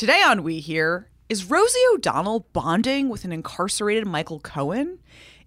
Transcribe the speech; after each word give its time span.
Today 0.00 0.22
on 0.22 0.42
We 0.44 0.60
Hear, 0.60 1.10
is 1.28 1.50
Rosie 1.50 1.78
O'Donnell 1.92 2.46
bonding 2.54 3.10
with 3.10 3.26
an 3.26 3.32
incarcerated 3.32 4.06
Michael 4.06 4.40
Cohen? 4.40 4.98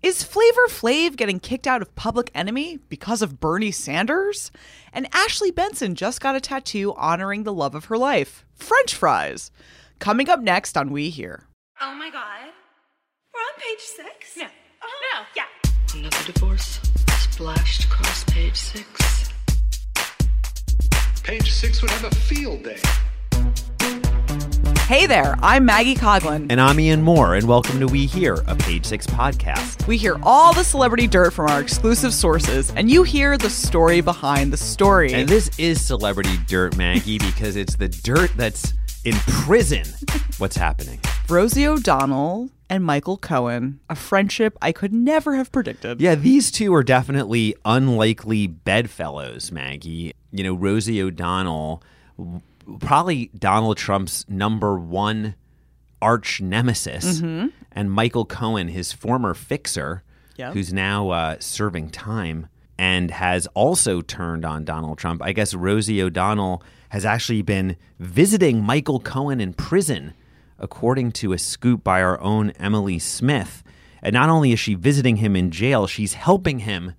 Is 0.03 0.21
Flavor 0.21 0.67
Flav 0.67 1.15
getting 1.15 1.39
kicked 1.39 1.65
out 1.65 1.81
of 1.81 1.95
Public 1.95 2.29
Enemy 2.35 2.77
because 2.87 3.23
of 3.23 3.39
Bernie 3.39 3.71
Sanders? 3.71 4.51
And 4.93 5.07
Ashley 5.11 5.49
Benson 5.49 5.95
just 5.95 6.21
got 6.21 6.35
a 6.35 6.39
tattoo 6.39 6.93
honoring 6.97 7.45
the 7.45 7.51
love 7.51 7.73
of 7.73 7.85
her 7.85 7.97
life 7.97 8.45
French 8.53 8.93
fries. 8.93 9.49
Coming 9.97 10.29
up 10.29 10.39
next 10.39 10.77
on 10.77 10.91
We 10.91 11.09
Hear. 11.09 11.47
Oh 11.81 11.95
my 11.95 12.11
god. 12.11 12.51
We're 13.33 13.39
on 13.39 13.55
page 13.57 13.79
six? 13.79 14.37
No. 14.37 14.45
Uh-huh. 14.45 15.19
No. 15.19 15.25
Yeah. 15.35 15.99
Another 15.99 16.31
divorce 16.31 16.79
splashed 17.31 17.85
across 17.85 18.23
page 18.25 18.57
six. 18.57 19.31
Page 21.23 21.51
six 21.51 21.81
would 21.81 21.89
have 21.89 22.03
a 22.03 22.15
field 22.15 22.65
day. 22.65 22.77
Hey 24.87 25.05
there, 25.07 25.37
I'm 25.41 25.63
Maggie 25.63 25.95
Coghlan. 25.95 26.47
And 26.49 26.59
I'm 26.59 26.77
Ian 26.77 27.01
Moore, 27.03 27.35
and 27.35 27.47
welcome 27.47 27.79
to 27.79 27.87
We 27.87 28.05
Hear, 28.05 28.43
a 28.47 28.55
Page 28.55 28.85
Six 28.85 29.07
podcast. 29.07 29.87
We 29.87 29.97
hear 29.97 30.17
all 30.23 30.53
the 30.53 30.65
celebrity 30.65 31.07
dirt 31.07 31.31
from 31.31 31.49
our 31.49 31.61
exclusive 31.61 32.13
sources, 32.13 32.69
and 32.75 32.91
you 32.91 33.03
hear 33.03 33.37
the 33.37 33.49
story 33.49 34.01
behind 34.01 34.51
the 34.51 34.57
story. 34.57 35.13
And 35.13 35.27
this 35.27 35.49
is 35.57 35.81
celebrity 35.81 36.35
dirt, 36.47 36.75
Maggie, 36.75 37.17
because 37.17 37.55
it's 37.55 37.77
the 37.77 37.87
dirt 37.87 38.31
that's 38.35 38.73
in 39.05 39.13
prison. 39.25 39.85
What's 40.37 40.57
happening? 40.57 40.99
Rosie 41.29 41.65
O'Donnell 41.65 42.49
and 42.69 42.83
Michael 42.83 43.17
Cohen, 43.17 43.79
a 43.89 43.95
friendship 43.95 44.57
I 44.61 44.73
could 44.73 44.91
never 44.93 45.35
have 45.35 45.49
predicted. 45.53 46.01
Yeah, 46.01 46.15
these 46.15 46.51
two 46.51 46.73
are 46.75 46.83
definitely 46.83 47.55
unlikely 47.63 48.47
bedfellows, 48.47 49.49
Maggie. 49.49 50.11
You 50.31 50.43
know, 50.43 50.53
Rosie 50.53 51.01
O'Donnell, 51.01 51.81
probably 52.79 53.27
Donald 53.37 53.77
Trump's 53.77 54.25
number 54.29 54.77
one 54.77 55.35
arch 56.01 56.41
nemesis, 56.41 57.21
and 57.71 57.91
Michael 57.91 58.25
Cohen, 58.25 58.67
his 58.67 58.91
former 58.91 59.33
fixer, 59.33 60.03
Yep. 60.35 60.53
who's 60.53 60.73
now 60.73 61.09
uh, 61.11 61.35
serving 61.39 61.89
time 61.91 62.47
and 62.77 63.11
has 63.11 63.45
also 63.53 64.01
turned 64.01 64.43
on 64.43 64.65
Donald 64.65 64.97
Trump. 64.97 65.21
I 65.21 65.31
guess 65.31 65.53
Rosie 65.53 66.01
O'Donnell 66.01 66.63
has 66.89 67.05
actually 67.05 67.43
been 67.43 67.75
visiting 67.99 68.63
Michael 68.63 68.99
Cohen 68.99 69.39
in 69.39 69.53
prison, 69.53 70.13
according 70.57 71.11
to 71.13 71.33
a 71.33 71.37
scoop 71.37 71.83
by 71.83 72.01
our 72.01 72.19
own 72.19 72.49
Emily 72.51 72.97
Smith. 72.99 73.63
And 74.01 74.13
not 74.13 74.29
only 74.29 74.51
is 74.51 74.59
she 74.59 74.73
visiting 74.73 75.17
him 75.17 75.35
in 75.35 75.51
jail, 75.51 75.85
she's 75.87 76.13
helping 76.15 76.59
him 76.59 76.93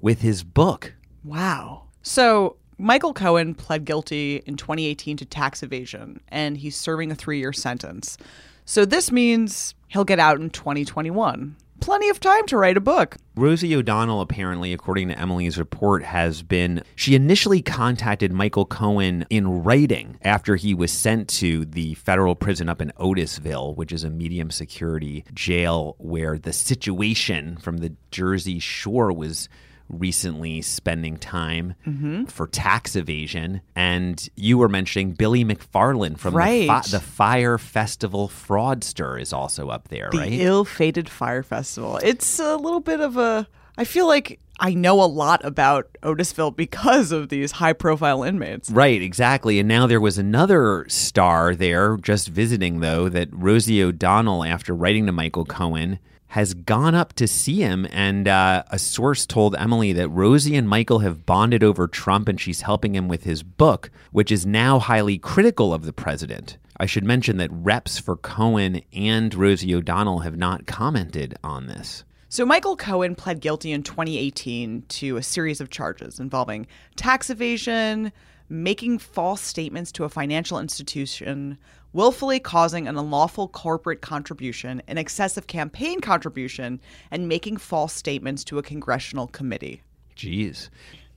with 0.00 0.22
his 0.22 0.42
book. 0.42 0.94
Wow. 1.22 1.84
So 2.02 2.56
Michael 2.78 3.14
Cohen 3.14 3.54
pled 3.54 3.84
guilty 3.84 4.42
in 4.46 4.56
2018 4.56 5.16
to 5.18 5.24
tax 5.24 5.62
evasion, 5.62 6.20
and 6.28 6.56
he's 6.56 6.76
serving 6.76 7.12
a 7.12 7.14
three 7.14 7.38
year 7.38 7.52
sentence. 7.52 8.18
So 8.64 8.84
this 8.84 9.12
means 9.12 9.74
he'll 9.88 10.04
get 10.04 10.18
out 10.18 10.40
in 10.40 10.50
2021. 10.50 11.56
Plenty 11.80 12.08
of 12.10 12.20
time 12.20 12.46
to 12.46 12.56
write 12.56 12.76
a 12.76 12.80
book. 12.80 13.16
Rosie 13.34 13.74
O'Donnell, 13.74 14.20
apparently, 14.20 14.72
according 14.72 15.08
to 15.08 15.18
Emily's 15.18 15.58
report, 15.58 16.04
has 16.04 16.40
been. 16.44 16.84
She 16.94 17.16
initially 17.16 17.60
contacted 17.60 18.32
Michael 18.32 18.66
Cohen 18.66 19.26
in 19.30 19.64
writing 19.64 20.16
after 20.22 20.54
he 20.54 20.74
was 20.74 20.92
sent 20.92 21.28
to 21.30 21.64
the 21.64 21.94
federal 21.94 22.36
prison 22.36 22.68
up 22.68 22.80
in 22.80 22.92
Otisville, 23.00 23.74
which 23.74 23.90
is 23.90 24.04
a 24.04 24.10
medium 24.10 24.52
security 24.52 25.24
jail 25.34 25.96
where 25.98 26.38
the 26.38 26.52
situation 26.52 27.56
from 27.56 27.78
the 27.78 27.96
Jersey 28.12 28.60
Shore 28.60 29.12
was 29.12 29.48
recently 29.88 30.62
spending 30.62 31.16
time 31.16 31.74
mm-hmm. 31.86 32.24
for 32.24 32.46
tax 32.46 32.96
evasion. 32.96 33.60
And 33.74 34.28
you 34.36 34.58
were 34.58 34.68
mentioning 34.68 35.12
Billy 35.12 35.44
McFarland 35.44 36.18
from 36.18 36.34
the, 36.34 36.66
Fi- 36.66 36.82
the 36.90 37.00
Fyre 37.00 37.58
Festival 37.58 38.28
fraudster 38.28 39.20
is 39.20 39.32
also 39.32 39.68
up 39.68 39.88
there, 39.88 40.08
The 40.10 40.18
right? 40.18 40.32
ill 40.32 40.64
fated 40.64 41.08
Fyre 41.08 41.42
Festival. 41.42 41.98
It's 41.98 42.38
a 42.38 42.56
little 42.56 42.80
bit 42.80 43.00
of 43.00 43.16
a. 43.16 43.46
I 43.76 43.84
feel 43.84 44.06
like 44.06 44.38
I 44.60 44.74
know 44.74 45.02
a 45.02 45.06
lot 45.06 45.44
about 45.44 45.96
Otisville 46.02 46.54
because 46.54 47.10
of 47.10 47.30
these 47.30 47.52
high 47.52 47.72
profile 47.72 48.22
inmates. 48.22 48.70
Right, 48.70 49.00
exactly. 49.00 49.58
And 49.58 49.66
now 49.66 49.86
there 49.86 50.00
was 50.00 50.18
another 50.18 50.84
star 50.88 51.56
there 51.56 51.96
just 51.96 52.28
visiting, 52.28 52.80
though, 52.80 53.08
that 53.08 53.28
Rosie 53.32 53.82
O'Donnell, 53.82 54.44
after 54.44 54.74
writing 54.74 55.06
to 55.06 55.12
Michael 55.12 55.46
Cohen, 55.46 55.98
has 56.32 56.54
gone 56.54 56.94
up 56.94 57.12
to 57.12 57.28
see 57.28 57.60
him. 57.60 57.86
And 57.90 58.26
uh, 58.26 58.62
a 58.70 58.78
source 58.78 59.26
told 59.26 59.54
Emily 59.54 59.92
that 59.92 60.08
Rosie 60.08 60.56
and 60.56 60.66
Michael 60.66 61.00
have 61.00 61.26
bonded 61.26 61.62
over 61.62 61.86
Trump 61.86 62.26
and 62.26 62.40
she's 62.40 62.62
helping 62.62 62.94
him 62.94 63.06
with 63.06 63.24
his 63.24 63.42
book, 63.42 63.90
which 64.12 64.32
is 64.32 64.46
now 64.46 64.78
highly 64.78 65.18
critical 65.18 65.74
of 65.74 65.84
the 65.84 65.92
president. 65.92 66.56
I 66.78 66.86
should 66.86 67.04
mention 67.04 67.36
that 67.36 67.50
reps 67.52 67.98
for 67.98 68.16
Cohen 68.16 68.80
and 68.94 69.34
Rosie 69.34 69.74
O'Donnell 69.74 70.20
have 70.20 70.38
not 70.38 70.64
commented 70.64 71.36
on 71.44 71.66
this. 71.66 72.02
So, 72.30 72.46
Michael 72.46 72.76
Cohen 72.78 73.14
pled 73.14 73.40
guilty 73.40 73.70
in 73.70 73.82
2018 73.82 74.84
to 74.88 75.18
a 75.18 75.22
series 75.22 75.60
of 75.60 75.68
charges 75.68 76.18
involving 76.18 76.66
tax 76.96 77.28
evasion, 77.28 78.10
making 78.52 78.98
false 78.98 79.40
statements 79.40 79.90
to 79.92 80.04
a 80.04 80.08
financial 80.08 80.58
institution, 80.58 81.56
willfully 81.94 82.38
causing 82.38 82.86
an 82.86 82.98
unlawful 82.98 83.48
corporate 83.48 84.02
contribution, 84.02 84.82
an 84.86 84.98
excessive 84.98 85.46
campaign 85.46 86.00
contribution, 86.00 86.78
and 87.10 87.28
making 87.28 87.56
false 87.56 87.94
statements 87.94 88.44
to 88.44 88.58
a 88.58 88.62
congressional 88.62 89.26
committee. 89.26 89.80
Jeez. 90.14 90.68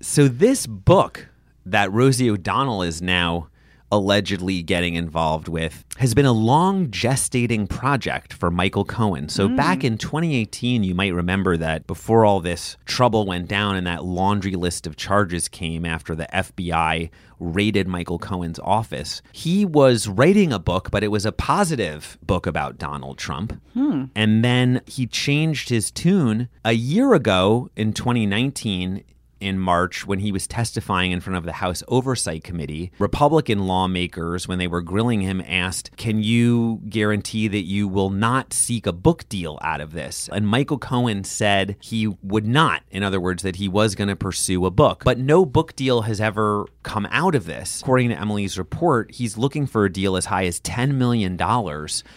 So 0.01 0.27
this 0.29 0.65
book 0.65 1.27
that 1.65 1.91
Rosie 1.91 2.29
O'Donnell 2.29 2.83
is 2.83 3.01
now 3.01 3.49
allegedly 3.91 4.63
getting 4.63 4.95
involved 4.95 5.47
with 5.47 5.85
has 5.97 6.13
been 6.13 6.25
a 6.25 6.31
long 6.31 6.87
gestating 6.87 7.69
project 7.69 8.33
for 8.33 8.49
Michael 8.49 8.83
Cohen. 8.83 9.29
So 9.29 9.47
hmm. 9.47 9.55
back 9.55 9.83
in 9.83 9.97
2018, 9.97 10.83
you 10.83 10.95
might 10.95 11.13
remember 11.13 11.55
that 11.57 11.85
before 11.87 12.25
all 12.25 12.39
this 12.39 12.77
trouble 12.85 13.25
went 13.25 13.47
down 13.47 13.75
and 13.75 13.85
that 13.87 14.03
laundry 14.03 14.55
list 14.55 14.87
of 14.87 14.95
charges 14.95 15.47
came 15.47 15.85
after 15.85 16.15
the 16.15 16.27
FBI 16.33 17.09
raided 17.39 17.87
Michael 17.87 18.19
Cohen's 18.19 18.59
office, 18.59 19.21
he 19.31 19.65
was 19.65 20.07
writing 20.07 20.53
a 20.53 20.59
book, 20.59 20.91
but 20.91 21.03
it 21.03 21.09
was 21.09 21.25
a 21.25 21.31
positive 21.31 22.17
book 22.25 22.47
about 22.47 22.77
Donald 22.77 23.17
Trump. 23.17 23.59
Hmm. 23.73 24.05
And 24.15 24.43
then 24.43 24.81
he 24.85 25.07
changed 25.07 25.69
his 25.69 25.91
tune 25.91 26.49
a 26.63 26.73
year 26.73 27.13
ago 27.13 27.69
in 27.75 27.93
2019 27.93 29.03
in 29.39 29.59
March 29.59 30.05
when 30.05 30.19
he 30.19 30.31
was 30.31 30.47
testifying 30.47 31.11
in 31.11 31.19
front 31.19 31.37
of 31.37 31.43
the 31.43 31.53
House 31.53 31.83
Oversight 31.87 32.43
Committee. 32.43 32.91
Republican 32.99 33.67
lawmakers, 33.67 34.47
when 34.47 34.59
they 34.59 34.67
were 34.67 34.81
grilling 34.81 35.21
him, 35.21 35.41
asked, 35.45 35.95
Can 35.97 36.23
you 36.23 36.81
guarantee 36.89 37.47
that 37.47 37.63
you 37.63 37.87
will 37.87 38.09
not 38.09 38.53
seek 38.53 38.85
a 38.85 38.93
book 38.93 39.27
deal 39.29 39.59
out 39.61 39.81
of 39.81 39.93
this? 39.93 40.29
And 40.31 40.47
Michael 40.47 40.77
Cohen 40.77 41.23
said 41.23 41.75
he 41.79 42.07
would 42.21 42.45
not. 42.45 42.83
In 42.91 43.03
other 43.03 43.19
words, 43.19 43.43
that 43.43 43.57
he 43.57 43.67
was 43.67 43.95
going 43.95 44.07
to 44.07 44.15
pursue 44.15 44.65
a 44.65 44.71
book. 44.71 45.03
But 45.03 45.19
no 45.19 45.45
book 45.45 45.75
deal 45.75 46.03
has 46.03 46.21
ever 46.21 46.65
come 46.83 47.07
out 47.11 47.35
of 47.35 47.45
this. 47.45 47.81
According 47.81 48.09
to 48.09 48.19
Emily's 48.19 48.57
report, 48.57 49.11
he's 49.11 49.37
looking 49.37 49.65
for 49.65 49.85
a 49.85 49.91
deal 49.91 50.15
as 50.15 50.25
high 50.25 50.45
as 50.45 50.59
$10 50.61 50.95
million. 50.95 51.37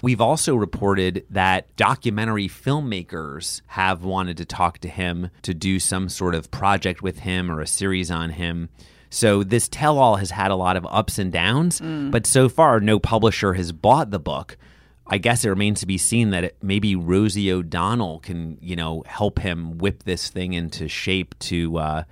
We've 0.03 0.21
also 0.21 0.55
reported 0.55 1.25
that 1.31 1.75
documentary 1.77 2.49
filmmakers 2.49 3.63
have 3.69 4.05
wanted 4.05 4.37
to 4.37 4.45
talk 4.45 4.79
to 4.79 4.89
him 4.89 5.31
to 5.43 5.55
do 5.55 5.79
some 5.79 6.09
sort 6.09 6.35
of 6.35 6.51
project 6.51 7.03
with 7.09 7.21
him 7.21 7.51
or 7.51 7.63
a 7.63 7.67
series 7.67 8.11
on 8.11 8.29
him. 8.31 8.69
So 9.09 9.43
this 9.43 9.67
tell 9.69 9.99
all 9.99 10.17
has 10.17 10.31
had 10.31 10.51
a 10.51 10.57
lot 10.57 10.77
of 10.77 10.87
ups 10.91 11.19
and 11.19 11.33
downs, 11.33 11.81
but 11.81 12.27
so 12.27 12.51
far 12.51 12.81
no 12.81 12.99
publisher 12.99 13.55
has 13.55 13.73
bought 13.73 14.11
the 14.11 14.19
book. 14.19 14.59
I 15.07 15.17
guess 15.17 15.43
it 15.43 15.49
remains 15.49 15.81
to 15.81 15.87
be 15.87 15.97
seen 15.97 16.29
that 16.31 16.45
it, 16.45 16.57
maybe 16.61 16.95
Rosie 16.95 17.51
O'Donnell 17.51 18.19
can, 18.19 18.59
you 18.61 18.77
know, 18.77 19.03
help 19.07 19.39
him 19.39 19.79
whip 19.79 20.03
this 20.05 20.29
thing 20.29 20.53
into 20.53 20.87
shape 20.87 21.35
to 21.39 21.79
uh, 21.79 22.03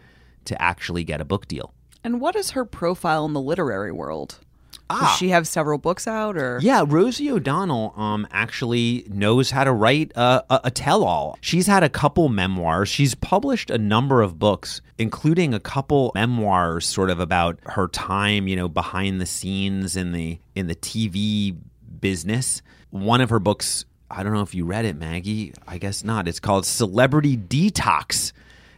to 0.46 0.62
actually 0.62 1.04
get 1.04 1.20
a 1.20 1.24
book 1.26 1.46
deal. 1.46 1.74
And 2.02 2.18
what 2.22 2.34
is 2.34 2.52
her 2.52 2.64
profile 2.64 3.26
in 3.26 3.34
the 3.34 3.40
literary 3.42 3.92
world? 3.92 4.38
Does 4.88 5.16
she 5.16 5.30
have 5.30 5.48
several 5.48 5.78
books 5.78 6.06
out 6.06 6.36
or 6.36 6.58
Yeah, 6.62 6.84
Rosie 6.86 7.30
O'Donnell 7.30 7.92
um 7.96 8.26
actually 8.30 9.04
knows 9.08 9.50
how 9.50 9.64
to 9.64 9.72
write 9.72 10.12
a, 10.14 10.44
a, 10.48 10.60
a 10.64 10.70
tell-all. 10.70 11.36
She's 11.40 11.66
had 11.66 11.82
a 11.82 11.88
couple 11.88 12.28
memoirs. 12.28 12.88
She's 12.88 13.14
published 13.14 13.70
a 13.70 13.78
number 13.78 14.22
of 14.22 14.38
books, 14.38 14.80
including 14.98 15.54
a 15.54 15.60
couple 15.60 16.12
memoirs, 16.14 16.86
sort 16.86 17.10
of 17.10 17.18
about 17.20 17.58
her 17.66 17.88
time, 17.88 18.46
you 18.46 18.56
know, 18.56 18.68
behind 18.68 19.20
the 19.20 19.26
scenes 19.26 19.96
in 19.96 20.12
the 20.12 20.38
in 20.54 20.66
the 20.68 20.76
TV 20.76 21.56
business. 22.00 22.62
One 22.90 23.20
of 23.20 23.30
her 23.30 23.40
books, 23.40 23.84
I 24.10 24.22
don't 24.22 24.32
know 24.32 24.42
if 24.42 24.54
you 24.54 24.64
read 24.64 24.84
it, 24.84 24.96
Maggie. 24.96 25.52
I 25.66 25.78
guess 25.78 26.04
not. 26.04 26.28
It's 26.28 26.40
called 26.40 26.64
Celebrity 26.64 27.36
Detox. 27.36 28.32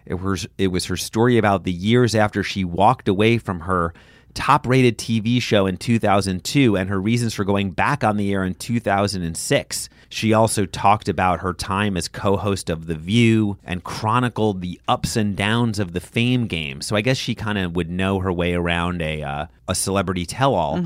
It 0.06 0.14
was 0.14 0.46
it 0.56 0.68
was 0.68 0.86
her 0.86 0.96
story 0.96 1.36
about 1.36 1.64
the 1.64 1.72
years 1.72 2.14
after 2.14 2.42
she 2.42 2.64
walked 2.64 3.08
away 3.08 3.36
from 3.36 3.60
her 3.60 3.92
top 4.38 4.68
rated 4.68 4.96
TV 4.96 5.42
show 5.42 5.66
in 5.66 5.76
2002 5.76 6.76
and 6.76 6.88
her 6.88 7.00
reasons 7.00 7.34
for 7.34 7.44
going 7.44 7.72
back 7.72 8.04
on 8.04 8.16
the 8.16 8.32
air 8.32 8.44
in 8.44 8.54
2006. 8.54 9.88
She 10.10 10.32
also 10.32 10.64
talked 10.64 11.08
about 11.08 11.40
her 11.40 11.52
time 11.52 11.96
as 11.96 12.06
co 12.06 12.36
host 12.36 12.70
of 12.70 12.86
The 12.86 12.94
View 12.94 13.58
and 13.64 13.82
chronicled 13.82 14.60
the 14.60 14.80
ups 14.86 15.16
and 15.16 15.36
downs 15.36 15.80
of 15.80 15.92
the 15.92 16.00
fame 16.00 16.46
game. 16.46 16.82
So 16.82 16.94
I 16.94 17.00
guess 17.00 17.16
she 17.16 17.34
kind 17.34 17.58
of 17.58 17.74
would 17.74 17.90
know 17.90 18.20
her 18.20 18.32
way 18.32 18.54
around 18.54 19.02
a, 19.02 19.24
uh, 19.24 19.46
a 19.66 19.74
celebrity 19.74 20.24
tell 20.24 20.54
all. 20.54 20.76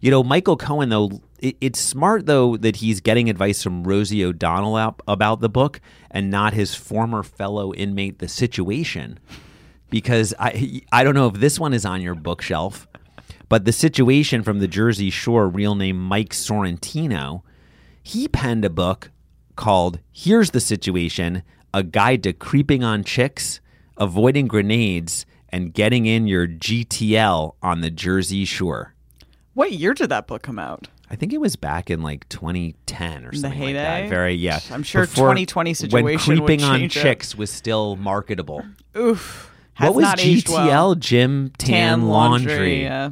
You 0.00 0.12
know, 0.12 0.22
Michael 0.22 0.56
Cohen, 0.56 0.88
though, 0.88 1.20
it, 1.40 1.56
it's 1.60 1.80
smart, 1.80 2.26
though, 2.26 2.56
that 2.58 2.76
he's 2.76 3.00
getting 3.00 3.28
advice 3.28 3.60
from 3.60 3.82
Rosie 3.82 4.24
O'Donnell 4.24 4.76
out, 4.76 5.02
about 5.08 5.40
the 5.40 5.48
book 5.48 5.80
and 6.12 6.30
not 6.30 6.54
his 6.54 6.76
former 6.76 7.24
fellow 7.24 7.74
inmate, 7.74 8.20
The 8.20 8.28
Situation 8.28 9.18
because 9.90 10.32
I 10.38 10.82
I 10.92 11.04
don't 11.04 11.14
know 11.14 11.26
if 11.26 11.34
this 11.34 11.60
one 11.60 11.74
is 11.74 11.84
on 11.84 12.00
your 12.00 12.14
bookshelf, 12.14 12.86
but 13.50 13.66
the 13.66 13.72
situation 13.72 14.42
from 14.42 14.60
the 14.60 14.66
Jersey 14.68 15.10
Shore, 15.10 15.46
real 15.48 15.74
name 15.74 15.98
Mike 16.02 16.30
Sorrentino, 16.30 17.42
he 18.02 18.26
penned 18.28 18.64
a 18.64 18.70
book 18.70 19.10
called 19.56 20.00
"Here's 20.10 20.50
the 20.52 20.60
Situation: 20.60 21.42
A 21.74 21.82
Guide 21.82 22.22
to 22.22 22.32
Creeping 22.32 22.82
on 22.82 23.04
Chicks, 23.04 23.60
Avoiding 23.98 24.46
Grenades, 24.48 25.26
and 25.50 25.74
Getting 25.74 26.06
in 26.06 26.26
Your 26.26 26.46
GTL 26.46 27.56
on 27.62 27.82
the 27.82 27.90
Jersey 27.90 28.46
Shore." 28.46 28.94
What 29.52 29.72
year 29.72 29.92
did 29.94 30.08
that 30.08 30.26
book 30.26 30.42
come 30.42 30.58
out? 30.58 30.88
I 31.10 31.16
think 31.16 31.32
it 31.32 31.40
was 31.40 31.56
back 31.56 31.90
in 31.90 32.02
like 32.02 32.28
2010 32.28 33.24
or 33.26 33.30
The 33.32 33.38
something 33.38 33.60
like 33.60 33.74
that. 33.74 34.08
Very 34.08 34.34
yeah. 34.34 34.60
I'm 34.70 34.84
sure 34.84 35.02
Before- 35.02 35.24
2020 35.34 35.70
when 35.70 35.74
situation 35.74 36.34
would 36.34 36.46
creeping 36.46 36.62
on 36.64 36.82
it. 36.82 36.90
chicks 36.92 37.34
was 37.36 37.50
still 37.50 37.96
marketable. 37.96 38.64
Oof. 38.96 39.50
What 39.78 39.94
was 39.96 40.04
GTL? 40.06 40.48
well. 40.66 40.94
Gym 40.94 41.50
Tan, 41.58 41.98
Tan 41.98 42.08
Laundry. 42.08 42.52
laundry. 42.52 42.82
Yeah. 42.84 43.10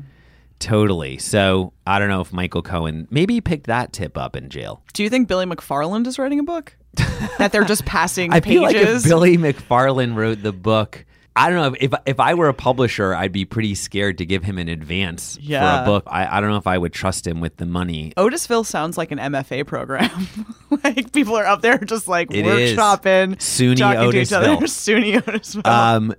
Totally. 0.59 1.19
So 1.19 1.73
I 1.87 1.99
don't 1.99 2.09
know 2.09 2.21
if 2.21 2.33
Michael 2.33 2.63
Cohen 2.63 3.07
maybe 3.11 3.35
he 3.35 3.41
picked 3.41 3.67
that 3.67 3.93
tip 3.93 4.19
up 4.19 4.35
in 4.37 4.49
jail. 4.51 4.83
Do 4.93 5.03
you 5.03 5.11
think 5.11 5.29
Billy 5.29 5.47
McFarland 5.47 6.07
is 6.07 6.19
writing 6.19 6.41
a 6.41 6.45
book? 6.45 6.77
that 7.39 7.53
they're 7.53 7.65
just 7.65 7.85
passing 7.85 8.33
I 8.33 8.41
pages? 8.41 8.55
feel 8.55 8.63
like 8.63 8.77
if 8.77 9.05
Billy 9.05 9.37
McFarland 9.37 10.17
wrote 10.17 10.43
the 10.43 10.53
book, 10.53 11.05
I 11.37 11.49
don't 11.51 11.73
know 11.73 11.77
if 11.81 11.93
if 12.07 12.19
I 12.19 12.35
were 12.35 12.49
a 12.49 12.55
publisher, 12.55 13.15
I'd 13.15 13.31
be 13.31 13.45
pretty 13.45 13.77
scared 13.77 14.19
to 14.19 14.27
give 14.27 14.43
him 14.43 14.59
an 14.59 14.69
advance 14.69 15.39
Yeah. 15.41 15.61
for 15.77 15.83
a 15.83 15.87
book. 15.87 16.05
I, 16.09 16.39
I 16.39 16.41
don't 16.41 16.51
know 16.51 16.57
if 16.57 16.67
I 16.67 16.77
would 16.77 16.93
trust 16.93 17.25
him 17.25 17.41
with 17.41 17.59
the 17.59 17.67
money. 17.67 18.13
Otisville 18.17 18.67
sounds 18.67 18.99
like 18.99 19.13
an 19.13 19.19
MFA 19.19 19.65
program. 19.65 20.27
like 20.83 21.13
people 21.13 21.37
are 21.37 21.47
up 21.47 21.63
there 21.63 21.79
just 21.79 22.09
like 22.09 22.33
It 22.33 22.45
workshopping, 22.45 23.37
SUNY 23.37 23.77
talking 23.77 24.11
to 24.11 24.21
each 24.21 24.33
other. 24.33 24.49
Otisville. 24.57 25.23
SUNY 25.23 25.23
Otisville. 25.23 25.67
Um, 25.67 26.15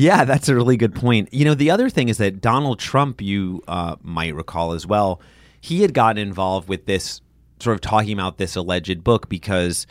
yeah, 0.00 0.24
that's 0.24 0.48
a 0.48 0.54
really 0.54 0.76
good 0.76 0.94
point. 0.94 1.32
You 1.32 1.44
know, 1.44 1.54
the 1.54 1.70
other 1.70 1.90
thing 1.90 2.08
is 2.08 2.18
that 2.18 2.40
Donald 2.40 2.78
Trump, 2.78 3.20
you 3.20 3.62
uh, 3.68 3.96
might 4.02 4.34
recall 4.34 4.72
as 4.72 4.86
well, 4.86 5.20
he 5.60 5.82
had 5.82 5.92
gotten 5.92 6.18
involved 6.18 6.68
with 6.68 6.86
this 6.86 7.20
sort 7.60 7.74
of 7.74 7.82
talking 7.82 8.14
about 8.14 8.38
this 8.38 8.56
alleged 8.56 9.04
book 9.04 9.28
because 9.28 9.86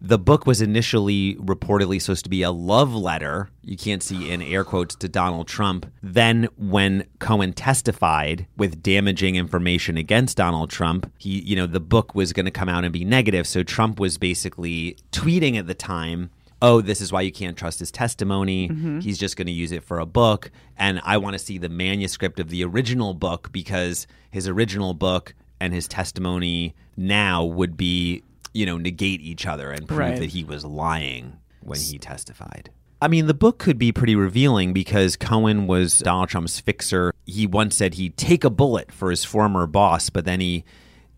the 0.00 0.18
book 0.18 0.46
was 0.46 0.60
initially 0.60 1.36
reportedly 1.36 2.00
supposed 2.00 2.24
to 2.24 2.30
be 2.30 2.42
a 2.42 2.50
love 2.50 2.94
letter. 2.94 3.50
You 3.62 3.76
can't 3.76 4.02
see 4.02 4.30
in 4.30 4.42
air 4.42 4.64
quotes 4.64 4.96
to 4.96 5.08
Donald 5.08 5.46
Trump. 5.46 5.86
Then, 6.02 6.48
when 6.56 7.06
Cohen 7.20 7.52
testified 7.52 8.46
with 8.56 8.82
damaging 8.82 9.36
information 9.36 9.96
against 9.96 10.38
Donald 10.38 10.70
Trump, 10.70 11.12
he, 11.18 11.40
you 11.42 11.54
know, 11.54 11.66
the 11.66 11.78
book 11.78 12.14
was 12.14 12.32
going 12.32 12.46
to 12.46 12.50
come 12.50 12.68
out 12.68 12.84
and 12.84 12.92
be 12.92 13.04
negative. 13.04 13.46
So 13.46 13.62
Trump 13.62 14.00
was 14.00 14.18
basically 14.18 14.96
tweeting 15.12 15.56
at 15.56 15.66
the 15.66 15.74
time 15.74 16.30
oh, 16.62 16.80
this 16.80 17.00
is 17.00 17.12
why 17.12 17.20
you 17.20 17.32
can't 17.32 17.58
trust 17.58 17.80
his 17.80 17.90
testimony. 17.90 18.68
Mm-hmm. 18.68 19.00
He's 19.00 19.18
just 19.18 19.36
going 19.36 19.48
to 19.48 19.52
use 19.52 19.72
it 19.72 19.82
for 19.82 19.98
a 19.98 20.06
book. 20.06 20.50
And 20.78 21.00
I 21.04 21.18
want 21.18 21.34
to 21.34 21.38
see 21.38 21.58
the 21.58 21.68
manuscript 21.68 22.38
of 22.40 22.48
the 22.48 22.64
original 22.64 23.12
book 23.12 23.50
because 23.52 24.06
his 24.30 24.48
original 24.48 24.94
book 24.94 25.34
and 25.60 25.74
his 25.74 25.88
testimony 25.88 26.74
now 26.96 27.44
would 27.44 27.76
be, 27.76 28.22
you 28.54 28.64
know, 28.64 28.78
negate 28.78 29.20
each 29.20 29.44
other 29.44 29.72
and 29.72 29.86
prove 29.86 29.98
Right. 29.98 30.18
that 30.18 30.30
he 30.30 30.44
was 30.44 30.64
lying 30.64 31.36
when 31.60 31.80
he 31.80 31.98
testified. 31.98 32.70
I 33.00 33.08
mean, 33.08 33.26
the 33.26 33.34
book 33.34 33.58
could 33.58 33.78
be 33.78 33.90
pretty 33.90 34.14
revealing 34.14 34.72
because 34.72 35.16
Cohen 35.16 35.66
was 35.66 35.98
Donald 35.98 36.28
Trump's 36.28 36.60
fixer. 36.60 37.12
He 37.26 37.48
once 37.48 37.74
said 37.74 37.94
he'd 37.94 38.16
take 38.16 38.44
a 38.44 38.50
bullet 38.50 38.92
for 38.92 39.10
his 39.10 39.24
former 39.24 39.66
boss, 39.66 40.08
but 40.08 40.24
then 40.24 40.38
he 40.38 40.64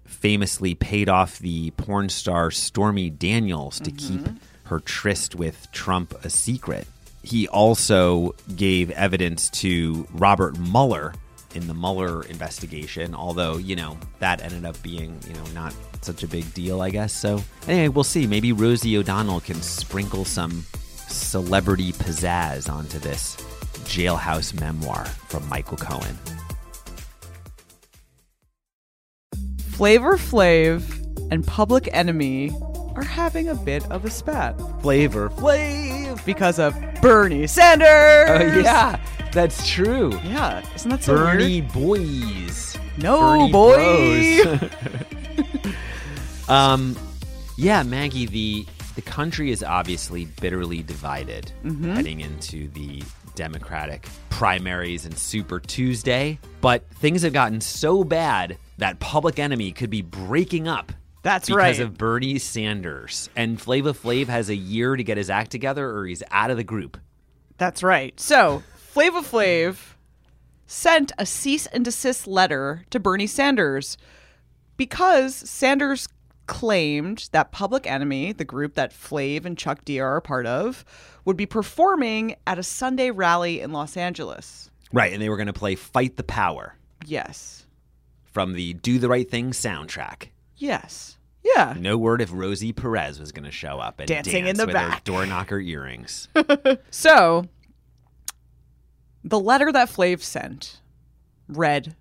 famously 0.06 0.75
paid 0.75 1.11
off 1.11 1.38
the 1.38 1.70
porn 1.73 2.08
star 2.08 2.50
Stormy 2.50 3.11
Daniels 3.11 3.79
to 3.81 3.91
keep 3.91 4.20
mm-hmm. 4.20 4.37
Her 4.64 4.81
tryst 4.81 5.34
with 5.34 5.69
Trump 5.72 6.14
a 6.25 6.31
secret. 6.31 6.87
He 7.22 7.49
also 7.49 8.34
gave 8.55 8.90
evidence 8.90 9.49
to 9.50 10.06
Robert 10.12 10.58
Mueller 10.58 11.14
in 11.55 11.66
the 11.66 11.75
Mueller 11.75 12.22
investigation, 12.25 13.14
although, 13.14 13.56
you 13.56 13.76
know, 13.76 13.96
that 14.19 14.43
ended 14.43 14.64
up 14.64 14.81
being, 14.82 15.19
you 15.26 15.34
know, 15.34 15.44
not 15.55 15.75
such 16.02 16.22
a 16.22 16.28
big 16.28 16.52
deal, 16.52 16.82
I 16.82 16.90
guess. 16.90 17.12
So, 17.12 17.43
anyway, 17.66 17.88
we'll 17.88 18.05
see. 18.05 18.26
Maybe 18.26 18.52
Rosie 18.52 18.96
O'Donnell 18.96 19.40
can 19.40 19.62
sprinkle 19.62 20.25
some 20.25 20.64
celebrity 21.06 21.93
pizzazz 21.93 22.69
onto 22.70 22.99
this 22.99 23.37
jailhouse 23.84 24.58
memoir 24.58 25.05
from 25.05 25.49
Michael 25.49 25.76
Cohen. 25.76 26.19
Flavor 29.70 30.17
Flav 30.17 30.82
and 31.31 31.46
Public 31.46 31.88
Enemy 31.93 32.52
are 32.96 33.05
having 33.05 33.49
a 33.49 33.55
bit 33.55 33.88
of 33.91 34.05
a 34.05 34.11
spat 34.11 34.58
Flavor 34.81 35.29
Flav. 35.31 36.25
because 36.25 36.58
of 36.58 36.75
Bernie 37.00 37.46
Sanders. 37.46 37.87
Oh, 37.88 38.61
yeah, 38.61 39.00
that's 39.32 39.69
true. 39.69 40.12
Yeah, 40.25 40.62
isn't 40.75 40.91
that 40.91 41.02
so 41.05 41.14
Bernie 41.17 41.61
weird? 41.62 41.73
boys. 41.73 42.76
No, 42.99 43.49
Bernie 43.49 43.52
boy. 43.52 44.70
um, 46.49 46.96
yeah, 47.56 47.82
Maggie. 47.82 48.26
The 48.26 48.67
the 48.94 49.02
country 49.02 49.50
is 49.50 49.62
obviously 49.64 50.26
bitterly 50.41 50.82
divided 50.82 51.50
heading 51.82 52.20
into 52.20 52.69
the 52.69 53.02
Democratic 53.35 54.06
primaries 54.31 55.05
and 55.05 55.17
Super 55.19 55.58
Tuesday. 55.58 56.38
But 56.61 56.88
things 56.94 57.23
have 57.23 57.32
gotten 57.32 57.61
so 57.61 58.05
bad 58.05 58.56
that 58.79 59.00
Public 59.00 59.38
Enemy 59.38 59.73
could 59.73 59.91
be 59.91 60.02
breaking 60.02 60.69
up. 60.69 60.93
That's 61.24 61.48
because 61.48 61.56
right. 61.58 61.72
Because 61.72 61.80
of 61.80 61.98
Bernie 61.98 62.38
Sanders 62.38 63.28
and 63.34 63.60
Flava 63.60 63.92
Flav 63.92 64.28
has 64.28 64.48
a 64.48 64.54
year 64.54 64.94
to 64.94 65.02
get 65.02 65.16
his 65.16 65.28
act 65.30 65.50
together, 65.50 65.90
or 65.90 66.06
he's 66.06 66.22
out 66.30 66.50
of 66.50 66.56
the 66.56 66.64
group. 66.64 66.96
That's 67.58 67.82
right. 67.82 68.18
So, 68.20 68.62
Flava 68.76 69.20
Flav 69.20 69.94
sent 70.66 71.12
a 71.18 71.26
cease 71.26 71.66
and 71.66 71.84
desist 71.84 72.26
letter 72.26 72.84
to 72.90 73.00
Bernie 73.00 73.26
Sanders 73.26 73.96
because 74.76 75.34
Sanders 75.34 76.08
claimed 76.46 77.28
that 77.32 77.52
Public 77.52 77.86
Enemy, 77.86 78.32
the 78.32 78.44
group 78.44 78.74
that 78.74 78.92
Flav 78.92 79.46
and 79.46 79.56
Chuck 79.56 79.82
D 79.84 79.98
are 80.00 80.16
a 80.16 80.22
part 80.22 80.44
of, 80.46 80.84
would 81.24 81.38
be 81.38 81.46
performing 81.46 82.36
at 82.46 82.58
a 82.58 82.62
Sunday 82.62 83.10
rally 83.10 83.60
in 83.60 83.72
Los 83.72 83.96
Angeles. 83.96 84.70
Right, 84.92 85.12
and 85.12 85.22
they 85.22 85.30
were 85.30 85.38
going 85.38 85.46
to 85.46 85.54
play 85.54 85.74
"Fight 85.74 86.16
the 86.16 86.22
Power" 86.22 86.76
Yes. 87.06 87.64
from 88.24 88.52
the 88.52 88.74
"Do 88.74 88.98
the 88.98 89.08
Right 89.08 89.28
Thing" 89.28 89.52
soundtrack. 89.52 90.28
Yes. 90.56 91.18
Yeah. 91.43 91.74
No 91.79 91.98
word 91.98 92.20
if 92.22 92.31
Rosie 92.32 92.72
Perez 92.72 93.20
was 93.20 93.32
going 93.32 93.44
to 93.44 93.50
show 93.50 93.79
up 93.79 94.00
and 94.00 94.08
Dancing 94.08 94.44
dance 94.44 94.50
in 94.50 94.56
the 94.56 94.67
with 94.67 94.74
back. 94.74 94.94
her 94.94 95.00
door 95.05 95.26
knocker 95.26 95.58
earrings. 95.60 96.29
So, 96.90 97.46
the 99.22 99.38
letter 99.40 99.70
that 99.72 99.88
Flav 99.90 100.22
sent 100.22 100.81
read 101.48 101.96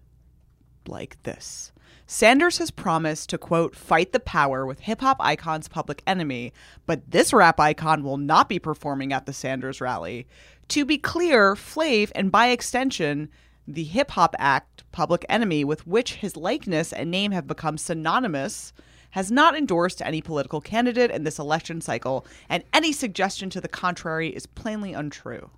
like 0.88 1.22
this 1.24 1.72
Sanders 2.06 2.58
has 2.60 2.70
promised 2.72 3.30
to, 3.30 3.38
quote, 3.38 3.75
fight 3.75 4.12
the 4.12 4.20
power 4.20 4.66
with 4.66 4.82
hip 4.82 5.01
hop 5.01 5.18
icon's 5.20 5.68
public 5.68 6.04
enemy, 6.06 6.54
but 6.86 7.10
this 7.10 7.34
rap 7.34 7.60
icon 7.60 8.04
will 8.04 8.18
not 8.18 8.50
be 8.50 8.60
performing 8.60 9.12
at 9.13 9.25
the 9.25 9.34
Sanders 9.34 9.82
rally. 9.82 10.28
To 10.70 10.86
be 10.86 10.98
clear, 10.98 11.56
Flav, 11.56 12.12
and 12.16 12.32
by 12.32 12.48
extension, 12.50 13.30
the 13.67 13.84
hip 13.84 14.12
hop 14.12 14.36
act 14.39 14.84
Public 14.91 15.25
Enemy, 15.29 15.63
with 15.63 15.88
which 15.88 16.15
his 16.15 16.36
likeness 16.36 16.91
and 16.93 17.10
name 17.10 17.32
have 17.32 17.48
become 17.48 17.77
synonymous, 17.77 18.74
has 19.12 19.32
not 19.32 19.55
endorsed 19.55 20.01
any 20.01 20.22
political 20.22 20.60
candidate 20.62 21.12
in 21.12 21.24
this 21.24 21.39
election 21.39 21.82
cycle, 21.82 22.25
and 22.50 22.63
any 22.74 22.91
suggestion 22.91 23.50
to 23.51 23.62
the 23.62 23.67
contrary 23.67 24.29
is 24.29 24.46
plainly 24.46 24.93
untrue. 24.93 25.50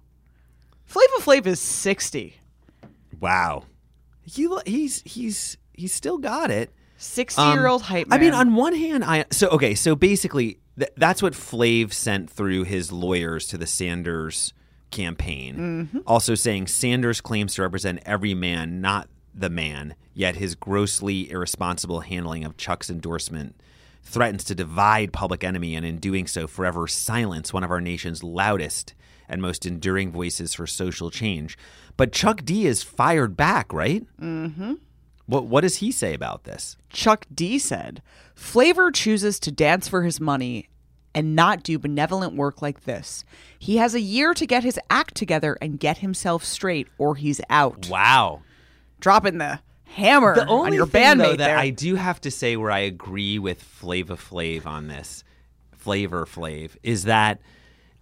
Flava 0.85 1.13
Flav 1.19 1.45
is 1.47 1.59
60. 1.59 2.38
wow, 3.19 3.63
he 4.24 4.47
he's 4.65 5.01
he's 5.05 5.57
he's 5.74 5.93
still 5.93 6.17
got 6.17 6.51
it. 6.51 6.71
60 6.97 7.41
year 7.41 7.67
old 7.67 7.81
Um, 7.81 7.88
hype 7.88 8.07
I 8.09 8.17
mean, 8.17 8.33
on 8.33 8.55
one 8.55 8.74
hand, 8.74 9.03
I 9.03 9.25
so 9.31 9.50
okay. 9.50 9.75
So 9.75 9.95
basically, 9.95 10.59
th- 10.79 10.91
that's 10.95 11.21
what 11.21 11.33
Flav 11.33 11.91
sent 11.91 12.29
through 12.29 12.63
his 12.63 12.91
lawyers 12.91 13.47
to 13.47 13.57
the 13.57 13.67
Sanders 13.67 14.53
campaign. 14.92 15.89
Mm-hmm. 15.92 16.00
Also 16.08 16.36
saying 16.36 16.68
Sanders 16.68 17.22
claims 17.22 17.56
to 17.56 17.62
represent 17.62 18.00
every 18.06 18.34
man, 18.34 18.82
not 18.82 19.10
the 19.34 19.50
man. 19.50 19.96
Yet 20.13 20.36
his 20.36 20.56
grossly 20.56 21.30
irresponsible 21.30 22.01
handling 22.01 22.46
of 22.46 22.58
Chuck's 22.58 22.89
endorsement 22.89 23.56
threatens 24.01 24.44
to 24.46 24.56
divide 24.56 25.12
Public 25.12 25.44
Enemy 25.44 25.75
and 25.75 25.86
in 25.86 25.98
doing 25.98 26.27
so 26.27 26.48
forever 26.48 26.88
silence 26.88 27.51
one 27.51 27.63
of 27.63 27.72
our 27.72 27.82
nation's 27.82 28.24
loudest 28.24 28.94
and 29.27 29.42
most 29.42 29.65
enduring 29.65 30.12
voices 30.12 30.54
for 30.54 30.68
social 30.68 31.10
change. 31.10 31.58
But 31.98 32.12
Chuck 32.12 32.46
D 32.46 32.68
is 32.68 32.84
fired 32.84 33.36
back, 33.36 33.74
right? 33.74 34.06
Mm-hmm. 34.22 34.75
What 35.25 35.46
what 35.46 35.62
does 35.62 35.77
he 35.77 35.92
say 35.92 36.13
about 36.13 36.44
this? 36.44 36.77
Chuck 36.89 37.25
D 37.34 37.58
said, 37.58 38.01
Flavor 38.36 38.92
chooses 38.92 39.39
to 39.39 39.51
dance 39.51 39.88
for 39.88 40.04
his 40.04 40.20
money 40.20 40.70
and 41.15 41.36
not 41.36 41.63
do 41.63 41.79
benevolent 41.79 42.36
work 42.36 42.62
like 42.62 42.84
this. 42.84 43.24
He 43.57 43.77
has 43.77 43.95
a 43.95 44.01
year 44.01 44.34
to 44.36 44.45
get 44.45 44.63
his 44.63 44.79
act 44.89 45.15
together 45.15 45.57
and 45.62 45.79
get 45.79 46.00
himself 46.00 46.43
straight, 46.43 46.88
or 46.98 47.15
he's 47.15 47.41
out. 47.50 47.88
Wow. 47.89 48.41
Dropping 49.00 49.38
the 49.39 49.62
hammer 49.86 50.36
The 50.36 50.45
only 50.48 50.67
on 50.67 50.74
your 50.74 50.86
thing, 50.88 51.01
bandmate 51.01 51.17
though, 51.17 51.29
that 51.31 51.38
there. 51.38 51.57
I 51.57 51.69
do 51.69 51.95
have 51.95 52.19
to 52.22 52.31
say 52.31 52.57
where 52.57 52.72
I 52.72 52.79
agree 52.79 53.39
with 53.39 53.63
Flava 53.63 54.17
Flav 54.17 54.65
on 54.65 54.88
this, 54.88 55.24
Flavor 55.72 56.25
Flav, 56.25 56.75
is 56.84 57.05
that 57.05 57.39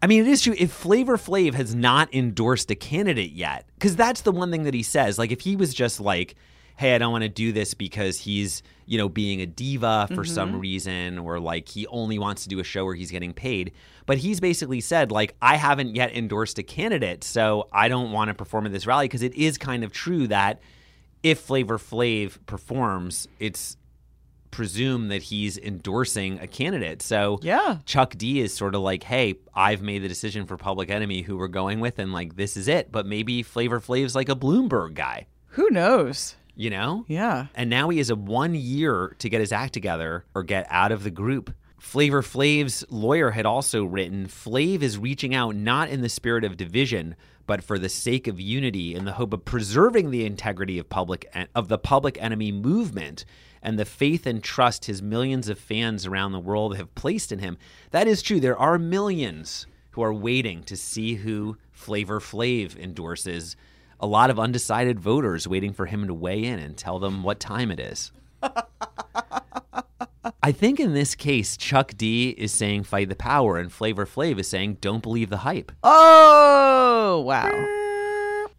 I 0.02 0.08
mean 0.08 0.22
it 0.22 0.28
is 0.28 0.42
true 0.42 0.56
if 0.58 0.72
Flavor 0.72 1.18
Flav 1.18 1.54
has 1.54 1.76
not 1.76 2.14
endorsed 2.14 2.72
a 2.72 2.76
candidate 2.76 3.32
yet, 3.32 3.66
because 3.76 3.96
that's 3.96 4.22
the 4.22 4.32
one 4.32 4.50
thing 4.50 4.64
that 4.64 4.74
he 4.74 4.84
says. 4.84 5.20
Like 5.20 5.32
if 5.32 5.42
he 5.42 5.56
was 5.56 5.74
just 5.74 6.00
like, 6.00 6.36
"Hey, 6.76 6.96
I 6.96 6.98
don't 6.98 7.12
want 7.12 7.24
to 7.24 7.30
do 7.30 7.52
this 7.52 7.74
because 7.74 8.18
he's 8.20 8.64
you 8.86 8.98
know 8.98 9.08
being 9.10 9.42
a 9.42 9.46
diva 9.46 10.08
for 10.10 10.16
Mm-hmm. 10.24 10.34
some 10.34 10.60
reason," 10.60 11.20
or 11.20 11.40
like 11.40 11.70
he 11.70 11.88
only 11.88 12.20
wants 12.20 12.44
to 12.44 12.50
do 12.50 12.60
a 12.60 12.64
show 12.64 12.86
where 12.86 12.96
he's 12.96 13.12
getting 13.12 13.34
paid. 13.34 13.72
But 14.06 14.18
he's 14.18 14.40
basically 14.40 14.82
said 14.82 15.12
like, 15.12 15.36
"I 15.42 15.56
haven't 15.56 15.96
yet 15.96 16.16
endorsed 16.16 16.58
a 16.60 16.64
candidate, 16.64 17.24
so 17.24 17.70
I 17.72 17.88
don't 17.88 18.12
want 18.12 18.30
to 18.30 18.34
perform 18.34 18.66
at 18.66 18.72
this 18.72 18.86
rally," 18.88 19.06
because 19.06 19.22
it 19.24 19.34
is 19.36 19.58
kind 19.58 19.84
of 19.84 19.92
true 19.92 20.28
that 20.28 20.62
if 21.24 21.40
Flavor 21.40 21.78
Flav 21.78 22.38
performs, 22.46 23.28
it's 23.40 23.78
presumed 24.52 25.10
that 25.10 25.24
he's 25.24 25.58
endorsing 25.58 26.38
a 26.40 26.46
candidate. 26.46 27.02
So 27.02 27.40
Yeah. 27.42 27.78
Chuck 27.86 28.16
D 28.18 28.40
is 28.40 28.54
sort 28.54 28.76
of 28.76 28.82
like, 28.82 29.02
hey, 29.02 29.36
I've 29.56 29.82
made 29.82 30.04
the 30.04 30.08
decision 30.08 30.46
for 30.46 30.58
Public 30.58 30.92
Enemy 30.92 31.24
who 31.24 31.38
we're 31.38 31.48
going 31.48 31.80
with, 31.80 31.98
and 31.98 32.14
like 32.14 32.36
this 32.36 32.56
is 32.56 32.68
it. 32.68 32.92
But 32.92 33.08
maybe 33.08 33.42
Flavor 33.42 33.80
Flav's 33.80 34.14
like 34.16 34.30
a 34.30 34.36
Bloomberg 34.36 34.94
guy, 34.94 35.26
Who 35.52 35.70
knows? 35.72 36.36
You 36.56 36.70
know? 36.70 37.06
Yeah. 37.08 37.48
And 37.56 37.70
now 37.70 37.90
he 37.90 37.98
has 37.98 38.10
a 38.10 38.16
one 38.16 38.56
year 38.56 39.16
to 39.20 39.30
get 39.30 39.42
his 39.42 39.52
act 39.52 39.74
together 39.74 40.26
or 40.36 40.44
get 40.44 40.68
out 40.70 40.92
of 40.92 41.04
the 41.04 41.12
group. 41.12 41.54
Flavor 41.80 42.22
Flav's 42.22 42.86
lawyer 42.90 43.32
had 43.32 43.46
also 43.46 43.84
written 43.84 44.28
Flav 44.28 44.82
is 44.82 44.98
reaching 44.98 45.36
out 45.36 45.56
not 45.56 45.90
in 45.90 46.02
the 46.02 46.10
spirit 46.10 46.46
of 46.46 46.56
division, 46.56 47.16
but 47.46 47.62
for 47.62 47.78
the 47.78 47.90
sake 47.90 48.28
of 48.28 48.40
unity 48.40 48.96
in 48.96 49.04
the 49.04 49.12
hope 49.14 49.34
of 49.34 49.44
preserving 49.44 50.10
the 50.10 50.26
integrity 50.26 50.80
of 50.80 50.88
public 50.88 51.30
of 51.54 51.68
the 51.68 51.78
public 51.78 52.18
enemy 52.22 52.54
movement 52.54 53.26
and 53.62 53.78
the 53.78 53.86
faith 53.86 54.26
and 54.26 54.44
trust 54.44 54.86
his 54.86 55.02
millions 55.02 55.50
of 55.50 55.60
fans 55.60 56.06
around 56.06 56.32
the 56.32 56.40
world 56.40 56.78
have 56.78 56.96
placed 56.96 57.32
in 57.32 57.40
him. 57.40 57.58
That 57.92 58.08
is 58.08 58.22
true. 58.22 58.40
There 58.40 58.58
are 58.58 58.78
millions 58.78 59.68
who 59.92 60.04
are 60.04 60.14
waiting 60.14 60.64
to 60.64 60.78
see 60.78 61.16
who 61.16 61.58
Flavor 61.72 62.20
Flav 62.20 62.78
endorses. 62.78 63.56
A 64.04 64.06
lot 64.06 64.30
of 64.30 64.38
undecided 64.38 65.00
voters 65.00 65.48
waiting 65.48 65.72
for 65.72 65.86
him 65.86 66.08
to 66.08 66.14
weigh 66.14 66.44
in 66.44 66.60
and 66.60 66.76
tell 66.76 67.00
them 67.00 67.24
what 67.24 67.40
time 67.40 67.72
it 67.72 67.80
is. 67.80 68.12
I 70.44 70.52
think 70.52 70.82
in 70.82 70.94
this 70.94 71.16
case, 71.16 71.56
Chuck 71.56 71.94
D 71.96 72.32
is 72.32 72.52
saying 72.52 72.84
fight 72.84 73.08
the 73.08 73.16
power, 73.16 73.58
and 73.58 73.72
Flavor 73.72 74.06
Flav 74.06 74.40
is 74.40 74.48
saying 74.50 74.80
don't 74.82 75.02
believe 75.02 75.30
the 75.30 75.38
hype. 75.38 75.72
Oh, 75.84 77.24
wow. 77.26 77.50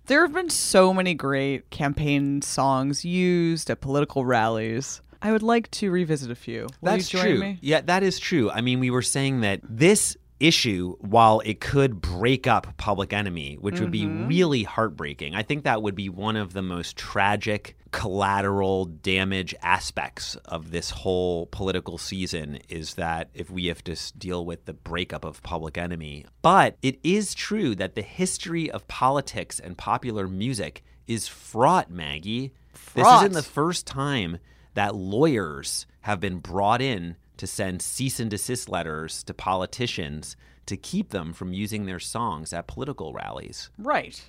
There 0.06 0.22
have 0.22 0.32
been 0.32 0.48
so 0.48 0.94
many 0.94 1.12
great 1.12 1.68
campaign 1.68 2.40
songs 2.40 3.04
used 3.04 3.68
at 3.68 3.82
political 3.82 4.24
rallies. 4.24 5.02
I 5.20 5.30
would 5.30 5.42
like 5.42 5.70
to 5.72 5.90
revisit 5.90 6.30
a 6.30 6.34
few. 6.34 6.68
Will 6.80 6.92
That's 6.92 7.12
you 7.12 7.18
join 7.18 7.28
true. 7.28 7.38
me? 7.40 7.58
Yeah, 7.60 7.82
that 7.82 8.02
is 8.02 8.18
true. 8.18 8.50
I 8.50 8.62
mean, 8.62 8.80
we 8.80 8.88
were 8.88 9.02
saying 9.02 9.42
that 9.42 9.60
this 9.62 10.16
issue, 10.40 10.96
while 11.00 11.40
it 11.44 11.60
could 11.60 12.00
break 12.00 12.46
up 12.46 12.76
Public 12.76 13.12
Enemy, 13.12 13.56
which 13.60 13.80
would 13.80 13.90
be 13.90 14.02
mm-hmm. 14.02 14.26
really 14.28 14.62
heartbreaking, 14.62 15.34
I 15.34 15.42
think 15.42 15.64
that 15.64 15.82
would 15.82 15.94
be 15.94 16.08
one 16.08 16.36
of 16.36 16.52
the 16.52 16.62
most 16.62 16.96
tragic 16.96 17.76
collateral 17.92 18.86
damage 18.86 19.54
aspects 19.62 20.34
of 20.46 20.72
this 20.72 20.90
whole 20.90 21.46
political 21.46 21.96
season 21.96 22.58
is 22.68 22.94
that 22.94 23.30
if 23.34 23.50
we 23.50 23.66
have 23.66 23.84
to 23.84 23.96
deal 24.18 24.44
with 24.44 24.64
the 24.64 24.72
breakup 24.72 25.24
of 25.24 25.42
Public 25.42 25.78
Enemy. 25.78 26.26
But 26.42 26.76
it 26.82 26.98
is 27.04 27.34
true 27.34 27.74
that 27.76 27.94
the 27.94 28.02
history 28.02 28.70
of 28.70 28.88
politics 28.88 29.60
and 29.60 29.78
popular 29.78 30.26
music 30.26 30.82
is 31.06 31.28
fraught, 31.28 31.90
Maggie. 31.90 32.52
This 32.94 33.06
isn't 33.06 33.32
the 33.32 33.42
first 33.42 33.86
time 33.86 34.38
that 34.74 34.96
lawyers 34.96 35.86
have 36.00 36.20
been 36.20 36.38
brought 36.38 36.82
in 36.82 37.16
to 37.36 37.46
send 37.46 37.82
cease 37.82 38.20
and 38.20 38.30
desist 38.30 38.68
letters 38.68 39.22
to 39.24 39.34
politicians 39.34 40.36
to 40.66 40.76
keep 40.76 41.10
them 41.10 41.32
from 41.32 41.52
using 41.52 41.86
their 41.86 42.00
songs 42.00 42.52
at 42.52 42.66
political 42.66 43.12
rallies. 43.12 43.70
Right. 43.78 44.22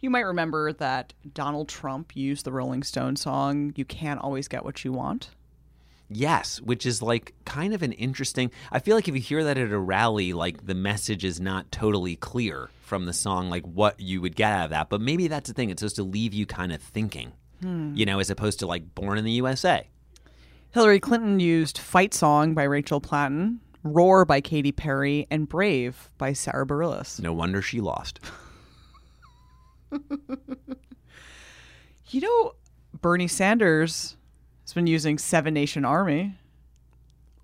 You 0.00 0.10
might 0.10 0.20
remember 0.20 0.72
that 0.74 1.12
Donald 1.32 1.68
Trump 1.68 2.14
used 2.14 2.44
the 2.44 2.52
Rolling 2.52 2.82
Stone 2.82 3.16
song, 3.16 3.72
You 3.76 3.84
Can't 3.84 4.20
Always 4.20 4.48
Get 4.48 4.64
What 4.64 4.84
You 4.84 4.92
Want. 4.92 5.30
Yes, 6.08 6.60
which 6.60 6.86
is 6.86 7.02
like 7.02 7.34
kind 7.44 7.74
of 7.74 7.82
an 7.82 7.92
interesting. 7.92 8.50
I 8.70 8.78
feel 8.78 8.94
like 8.94 9.08
if 9.08 9.14
you 9.14 9.20
hear 9.20 9.42
that 9.44 9.58
at 9.58 9.72
a 9.72 9.78
rally, 9.78 10.32
like 10.32 10.66
the 10.66 10.74
message 10.74 11.24
is 11.24 11.40
not 11.40 11.72
totally 11.72 12.14
clear 12.14 12.70
from 12.82 13.06
the 13.06 13.12
song, 13.12 13.50
like 13.50 13.64
what 13.64 13.98
you 13.98 14.20
would 14.20 14.36
get 14.36 14.52
out 14.52 14.64
of 14.66 14.70
that. 14.70 14.88
But 14.88 15.00
maybe 15.00 15.26
that's 15.26 15.48
the 15.48 15.54
thing. 15.54 15.70
It's 15.70 15.80
supposed 15.80 15.96
to 15.96 16.04
leave 16.04 16.32
you 16.32 16.46
kind 16.46 16.72
of 16.72 16.80
thinking, 16.80 17.32
hmm. 17.60 17.92
you 17.96 18.06
know, 18.06 18.20
as 18.20 18.30
opposed 18.30 18.60
to 18.60 18.66
like 18.66 18.94
Born 18.94 19.18
in 19.18 19.24
the 19.24 19.32
USA. 19.32 19.88
Hillary 20.76 21.00
Clinton 21.00 21.40
used 21.40 21.78
Fight 21.78 22.12
Song 22.12 22.52
by 22.52 22.64
Rachel 22.64 23.00
Platten, 23.00 23.60
Roar 23.82 24.26
by 24.26 24.42
Katy 24.42 24.72
Perry, 24.72 25.26
and 25.30 25.48
Brave 25.48 26.10
by 26.18 26.34
Sara 26.34 26.66
Bareilles. 26.66 27.18
No 27.18 27.32
wonder 27.32 27.62
she 27.62 27.80
lost. 27.80 28.20
You 32.10 32.20
know, 32.20 32.52
Bernie 33.00 33.26
Sanders 33.26 34.16
has 34.64 34.74
been 34.74 34.86
using 34.86 35.16
Seven 35.18 35.54
Nation 35.54 35.84
Army 35.84 36.36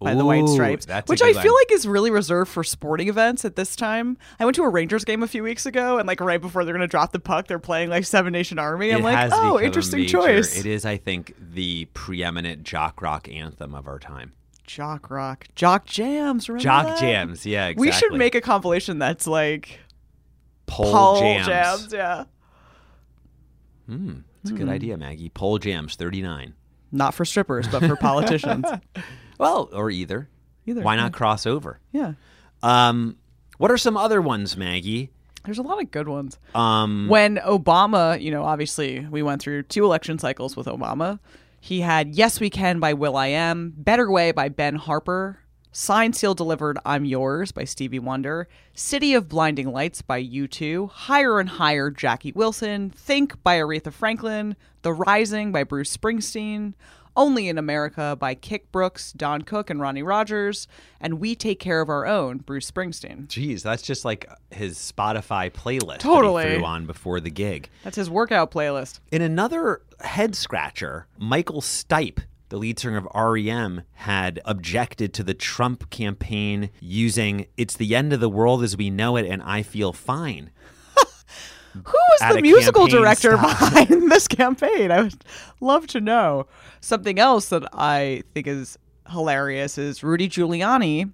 by 0.02 0.14
the 0.14 0.24
White 0.24 0.48
Stripes, 0.48 0.86
which 1.06 1.22
I 1.22 1.32
feel 1.32 1.52
one. 1.52 1.60
like 1.60 1.72
is 1.72 1.86
really 1.86 2.10
reserved 2.10 2.50
for 2.50 2.64
sporting 2.64 3.08
events 3.08 3.44
at 3.44 3.56
this 3.56 3.76
time. 3.76 4.18
I 4.38 4.44
went 4.44 4.54
to 4.56 4.62
a 4.62 4.68
Rangers 4.68 5.04
game 5.04 5.22
a 5.22 5.28
few 5.28 5.42
weeks 5.42 5.66
ago, 5.66 5.98
and 5.98 6.06
like 6.06 6.20
right 6.20 6.40
before 6.40 6.64
they're 6.64 6.74
going 6.74 6.86
to 6.86 6.90
drop 6.90 7.12
the 7.12 7.20
puck, 7.20 7.46
they're 7.46 7.58
playing 7.58 7.90
like 7.90 8.04
Seven 8.04 8.32
Nation 8.32 8.58
Army. 8.58 8.90
I'm 8.90 9.02
like, 9.02 9.30
oh, 9.32 9.60
interesting 9.60 10.06
choice. 10.06 10.58
It 10.58 10.66
is, 10.66 10.84
I 10.84 10.96
think, 10.96 11.34
the 11.38 11.86
preeminent 11.94 12.64
jock 12.64 13.02
rock 13.02 13.28
anthem 13.28 13.74
of 13.74 13.86
our 13.86 13.98
time. 13.98 14.32
Jock 14.64 15.10
rock, 15.10 15.48
jock 15.54 15.86
jams. 15.86 16.48
Remember 16.48 16.62
Jock 16.62 16.86
that? 16.86 17.00
jams, 17.00 17.44
yeah, 17.44 17.66
exactly. 17.66 17.88
We 17.88 17.92
should 17.92 18.14
make 18.14 18.34
a 18.34 18.40
compilation 18.40 18.98
that's 18.98 19.26
like 19.26 19.80
pole, 20.66 20.92
pole 20.92 21.20
jams. 21.20 21.46
jams. 21.46 21.92
Yeah, 21.92 22.24
hmm, 23.86 24.12
It's 24.42 24.50
a 24.50 24.54
good 24.54 24.68
hmm. 24.68 24.72
idea, 24.72 24.96
Maggie. 24.96 25.28
Pole 25.28 25.58
jams, 25.58 25.96
thirty 25.96 26.22
nine. 26.22 26.54
not 26.90 27.12
for 27.12 27.24
strippers, 27.24 27.66
but 27.68 27.82
for 27.84 27.96
politicians. 27.96 28.64
Well, 29.42 29.68
or 29.72 29.90
either. 29.90 30.28
Either, 30.66 30.82
Why 30.82 30.94
not 30.96 31.12
cross 31.12 31.46
over? 31.46 31.80
yeah, 31.90 32.12
Um, 32.62 33.16
what 33.58 33.70
are 33.72 33.76
some 33.76 33.96
other 33.96 34.22
ones, 34.22 34.56
Maggie? 34.56 35.10
there's 35.44 35.58
a 35.58 35.62
lot 35.62 35.82
of 35.82 35.90
good 35.90 36.06
ones. 36.06 36.38
Um, 36.54 37.08
when 37.08 37.38
Obama, 37.38 38.20
you 38.22 38.30
know, 38.30 38.44
obviously 38.44 39.00
we 39.10 39.22
went 39.24 39.42
through 39.42 39.64
two 39.64 39.84
election 39.84 40.20
cycles 40.20 40.56
with 40.56 40.68
Obama. 40.68 41.18
He 41.60 41.80
had 41.80 42.14
Yes 42.14 42.38
We 42.38 42.48
Can 42.50 42.78
by 42.78 42.92
will.i.am, 42.92 43.74
Better 43.76 44.08
Way 44.08 44.30
by 44.30 44.48
Ben 44.48 44.76
Harper, 44.76 45.40
Signed 45.72 46.14
Seal 46.14 46.34
Delivered 46.34 46.78
I'm 46.84 47.04
Yours 47.04 47.50
by 47.50 47.64
Stevie 47.64 47.98
Wonder, 47.98 48.46
City 48.74 49.14
of 49.14 49.28
Blinding 49.28 49.72
Lights 49.72 50.00
by 50.02 50.22
U2, 50.22 50.88
Higher 50.90 51.40
and 51.40 51.48
Higher 51.48 51.90
Jackie 51.90 52.32
Wilson, 52.32 52.90
Think 52.90 53.42
by 53.42 53.56
Aretha 53.56 53.92
Franklin, 53.92 54.54
The 54.82 54.92
Rising 54.92 55.50
by 55.50 55.64
Bruce 55.64 55.96
Springsteen, 55.96 56.74
Only 57.16 57.48
in 57.48 57.58
America 57.58 58.16
by 58.18 58.34
Kix 58.34 58.62
Brooks, 58.72 59.12
Don 59.12 59.42
Cook, 59.42 59.68
and 59.68 59.80
Ronnie 59.80 60.02
Rogers, 60.02 60.66
and 61.00 61.20
We 61.20 61.34
Take 61.34 61.58
Care 61.60 61.80
of 61.80 61.88
Our 61.90 62.06
Own, 62.06 62.38
Bruce 62.38 62.70
Springsteen. 62.70 63.28
geez, 63.28 63.62
that's 63.62 63.82
just 63.82 64.04
like 64.04 64.26
his 64.50 64.78
Spotify 64.78 65.50
playlist 65.52 65.98
Totally. 65.98 66.44
that 66.44 66.50
he 66.52 66.56
threw 66.56 66.64
on 66.64 66.86
before 66.86 67.20
the 67.20 67.30
gig. 67.30 67.68
That's 67.84 67.96
his 67.96 68.08
workout 68.08 68.50
playlist. 68.50 69.00
In 69.10 69.20
another 69.20 69.82
head 70.00 70.34
scratcher, 70.34 71.06
Michael 71.18 71.60
Stipe, 71.60 72.20
the 72.48 72.56
lead 72.56 72.78
singer 72.78 72.96
of 72.98 73.08
REM, 73.14 73.82
had 73.94 74.40
objected 74.44 75.12
to 75.14 75.22
the 75.22 75.34
Trump 75.34 75.90
campaign 75.90 76.70
using 76.80 77.46
It's 77.56 77.76
the 77.76 77.94
End 77.94 78.12
of 78.12 78.20
the 78.20 78.28
World 78.30 78.62
as 78.62 78.76
We 78.76 78.88
Know 78.90 79.16
It 79.16 79.26
and 79.26 79.42
I 79.42 79.62
Feel 79.62 79.92
Fine. 79.92 80.50
Who 81.72 81.82
was 81.84 82.34
the 82.34 82.42
musical 82.42 82.86
director 82.86 83.36
stop. 83.36 83.58
behind 83.86 84.10
this 84.10 84.28
campaign? 84.28 84.90
I 84.90 85.02
would 85.02 85.24
love 85.60 85.86
to 85.88 86.00
know. 86.00 86.46
Something 86.80 87.18
else 87.18 87.48
that 87.48 87.64
I 87.72 88.22
think 88.34 88.46
is 88.46 88.78
hilarious 89.10 89.78
is 89.78 90.02
Rudy 90.02 90.28
Giuliani 90.28 91.12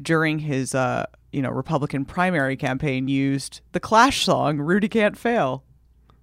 during 0.00 0.40
his 0.40 0.74
uh, 0.74 1.06
you 1.32 1.42
know, 1.42 1.50
Republican 1.50 2.04
primary 2.04 2.56
campaign 2.56 3.08
used 3.08 3.60
the 3.72 3.80
Clash 3.80 4.24
song 4.24 4.58
Rudy 4.58 4.88
Can't 4.88 5.16
Fail. 5.16 5.64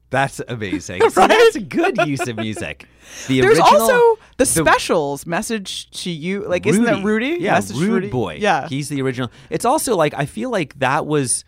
That's 0.09 0.41
amazing. 0.47 1.01
So 1.09 1.27
that's 1.27 1.55
a 1.55 1.59
good 1.59 1.97
use 2.07 2.27
of 2.27 2.37
music. 2.37 2.87
The 3.27 3.41
There's 3.41 3.59
original, 3.59 3.81
also 3.81 4.19
the, 4.37 4.45
specials 4.45 5.25
message 5.25 5.89
to 6.03 6.11
you. 6.11 6.47
Like, 6.47 6.65
isn't 6.65 6.83
that 6.83 7.03
Rudy? 7.03 7.37
Yeah, 7.39 7.53
Message 7.53 7.77
Rude 7.77 7.91
Rudy? 7.91 8.09
Boy. 8.09 8.37
Yeah. 8.39 8.67
he's 8.67 8.89
the 8.89 9.01
original. 9.01 9.31
It's 9.49 9.65
also 9.65 9.95
like 9.95 10.13
I 10.15 10.25
feel 10.25 10.49
like 10.49 10.77
that 10.79 11.05
was 11.05 11.45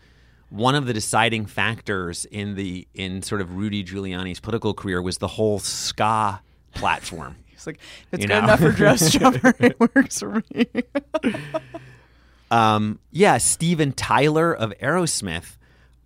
one 0.50 0.74
of 0.74 0.86
the 0.86 0.92
deciding 0.92 1.46
factors 1.46 2.24
in 2.26 2.54
the 2.54 2.86
in 2.94 3.22
sort 3.22 3.40
of 3.40 3.56
Rudy 3.56 3.82
Giuliani's 3.82 4.40
political 4.40 4.74
career 4.74 5.02
was 5.02 5.18
the 5.18 5.28
whole 5.28 5.58
ska 5.58 6.40
platform. 6.74 7.36
He's 7.46 7.66
like, 7.66 7.76
if 7.76 8.06
it's 8.12 8.22
You 8.22 8.28
good 8.28 8.34
know? 8.34 8.44
enough 8.44 8.60
for 8.60 8.70
dress 8.72 9.10
jumper, 9.12 9.54
it 9.60 9.78
works 9.80 10.20
for 10.20 10.42
me. 10.54 10.66
Um, 12.50 13.00
yeah, 13.10 13.38
Steven 13.38 13.92
Tyler 13.92 14.52
of 14.54 14.72
Aerosmith 14.80 15.56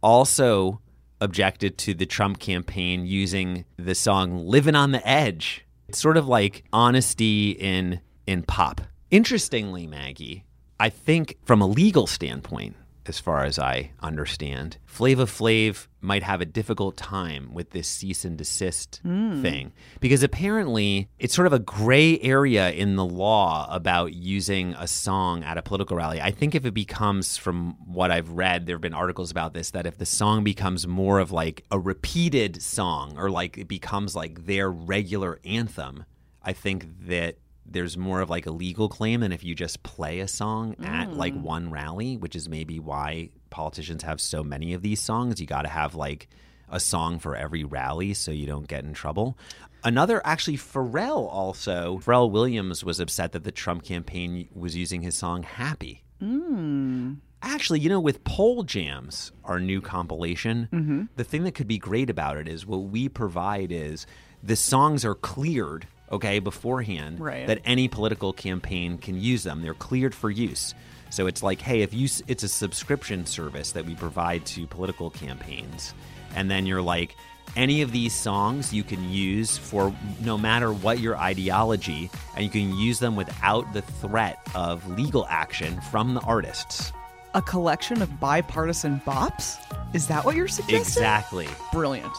also 0.02 0.80
objected 1.20 1.76
to 1.76 1.92
the 1.92 2.06
Trump 2.06 2.38
campaign 2.38 3.04
using 3.04 3.64
the 3.76 3.94
song 3.94 4.46
"Living 4.46 4.74
on 4.74 4.92
the 4.92 5.06
Edge." 5.06 5.66
It's 5.88 5.98
sort 5.98 6.16
of 6.16 6.26
like 6.28 6.64
honesty 6.72 7.50
in 7.50 8.00
in 8.26 8.42
pop. 8.42 8.80
Interestingly, 9.10 9.86
Maggie, 9.86 10.44
I 10.78 10.88
think 10.88 11.36
from 11.44 11.60
a 11.60 11.66
legal 11.66 12.06
standpoint, 12.06 12.76
as 13.10 13.18
far 13.18 13.44
as 13.44 13.58
I 13.58 13.90
understand, 14.00 14.78
Flava 14.86 15.26
Flav 15.26 15.88
might 16.00 16.22
have 16.22 16.40
a 16.40 16.46
difficult 16.46 16.96
time 16.96 17.52
with 17.52 17.70
this 17.70 17.88
cease 17.88 18.24
and 18.24 18.38
desist 18.38 19.00
hmm. 19.02 19.42
thing. 19.42 19.72
Because 19.98 20.22
apparently 20.22 21.08
it's 21.18 21.34
sort 21.34 21.48
of 21.48 21.52
a 21.52 21.58
gray 21.58 22.20
area 22.20 22.70
in 22.70 22.94
the 22.94 23.04
law 23.04 23.68
about 23.68 24.14
using 24.14 24.74
a 24.74 24.86
song 24.86 25.42
at 25.42 25.58
a 25.58 25.62
political 25.62 25.96
rally. 25.96 26.20
I 26.20 26.30
think 26.30 26.54
if 26.54 26.64
it 26.64 26.72
becomes, 26.72 27.36
from 27.36 27.76
what 27.84 28.12
I've 28.12 28.30
read, 28.30 28.66
there 28.66 28.76
have 28.76 28.80
been 28.80 28.94
articles 28.94 29.32
about 29.32 29.54
this, 29.54 29.72
that 29.72 29.86
if 29.86 29.98
the 29.98 30.06
song 30.06 30.44
becomes 30.44 30.86
more 30.86 31.18
of 31.18 31.32
like 31.32 31.64
a 31.72 31.80
repeated 31.80 32.62
song 32.62 33.18
or 33.18 33.28
like 33.28 33.58
it 33.58 33.66
becomes 33.66 34.14
like 34.14 34.46
their 34.46 34.70
regular 34.70 35.40
anthem, 35.44 36.04
I 36.42 36.52
think 36.52 36.86
that 37.08 37.38
there's 37.70 37.96
more 37.96 38.20
of 38.20 38.28
like 38.28 38.46
a 38.46 38.50
legal 38.50 38.88
claim 38.88 39.20
than 39.20 39.32
if 39.32 39.44
you 39.44 39.54
just 39.54 39.82
play 39.82 40.20
a 40.20 40.28
song 40.28 40.74
at 40.82 41.12
like 41.14 41.34
mm. 41.34 41.42
one 41.42 41.70
rally, 41.70 42.16
which 42.16 42.34
is 42.34 42.48
maybe 42.48 42.80
why 42.80 43.30
politicians 43.50 44.02
have 44.02 44.20
so 44.20 44.42
many 44.42 44.74
of 44.74 44.82
these 44.82 45.00
songs. 45.00 45.40
You 45.40 45.46
got 45.46 45.62
to 45.62 45.68
have 45.68 45.94
like 45.94 46.28
a 46.68 46.80
song 46.80 47.18
for 47.18 47.36
every 47.36 47.64
rally 47.64 48.14
so 48.14 48.30
you 48.30 48.46
don't 48.46 48.68
get 48.68 48.84
in 48.84 48.92
trouble. 48.92 49.38
Another, 49.82 50.20
actually, 50.26 50.58
Pharrell 50.58 51.28
also, 51.30 52.00
Pharrell 52.04 52.30
Williams 52.30 52.84
was 52.84 53.00
upset 53.00 53.32
that 53.32 53.44
the 53.44 53.52
Trump 53.52 53.82
campaign 53.82 54.48
was 54.54 54.76
using 54.76 55.02
his 55.02 55.14
song 55.16 55.42
Happy. 55.42 56.02
Mm. 56.22 57.18
Actually, 57.42 57.80
you 57.80 57.88
know, 57.88 58.00
with 58.00 58.22
Poll 58.24 58.64
Jams, 58.64 59.32
our 59.44 59.58
new 59.58 59.80
compilation, 59.80 60.68
mm-hmm. 60.70 61.02
the 61.16 61.24
thing 61.24 61.44
that 61.44 61.54
could 61.54 61.68
be 61.68 61.78
great 61.78 62.10
about 62.10 62.36
it 62.36 62.46
is 62.46 62.66
what 62.66 62.78
we 62.84 63.08
provide 63.08 63.72
is 63.72 64.06
the 64.42 64.56
songs 64.56 65.04
are 65.04 65.14
cleared, 65.14 65.86
okay, 66.10 66.38
beforehand, 66.38 67.20
Right. 67.20 67.46
that 67.46 67.60
any 67.64 67.88
political 67.88 68.32
campaign 68.32 68.98
can 68.98 69.20
use 69.20 69.42
them. 69.42 69.62
They're 69.62 69.74
cleared 69.74 70.14
for 70.14 70.30
use. 70.30 70.74
So 71.10 71.26
it's 71.26 71.42
like, 71.42 71.60
hey, 71.60 71.82
if 71.82 71.92
you, 71.92 72.08
it's 72.28 72.42
a 72.44 72.48
subscription 72.48 73.26
service 73.26 73.72
that 73.72 73.84
we 73.84 73.94
provide 73.94 74.46
to 74.46 74.66
political 74.66 75.10
campaigns, 75.10 75.92
and 76.34 76.50
then 76.50 76.66
you're 76.66 76.82
like, 76.82 77.16
any 77.56 77.82
of 77.82 77.90
these 77.90 78.14
songs 78.14 78.72
you 78.72 78.84
can 78.84 79.10
use 79.10 79.58
for 79.58 79.92
no 80.20 80.38
matter 80.38 80.72
what 80.72 81.00
your 81.00 81.16
ideology, 81.16 82.08
and 82.36 82.44
you 82.44 82.50
can 82.50 82.76
use 82.76 83.00
them 83.00 83.16
without 83.16 83.72
the 83.72 83.82
threat 83.82 84.38
of 84.54 84.88
legal 84.96 85.26
action 85.28 85.80
from 85.90 86.14
the 86.14 86.20
artists. 86.20 86.92
A 87.34 87.42
collection 87.42 88.02
of 88.02 88.20
bipartisan 88.20 89.00
bops? 89.04 89.56
Is 89.94 90.06
that 90.06 90.24
what 90.24 90.36
you're 90.36 90.46
suggesting? 90.48 90.78
Exactly. 90.80 91.48
Brilliant. 91.72 92.12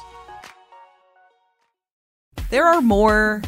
There 2.49 2.65
are 2.65 2.81
more 2.81 3.41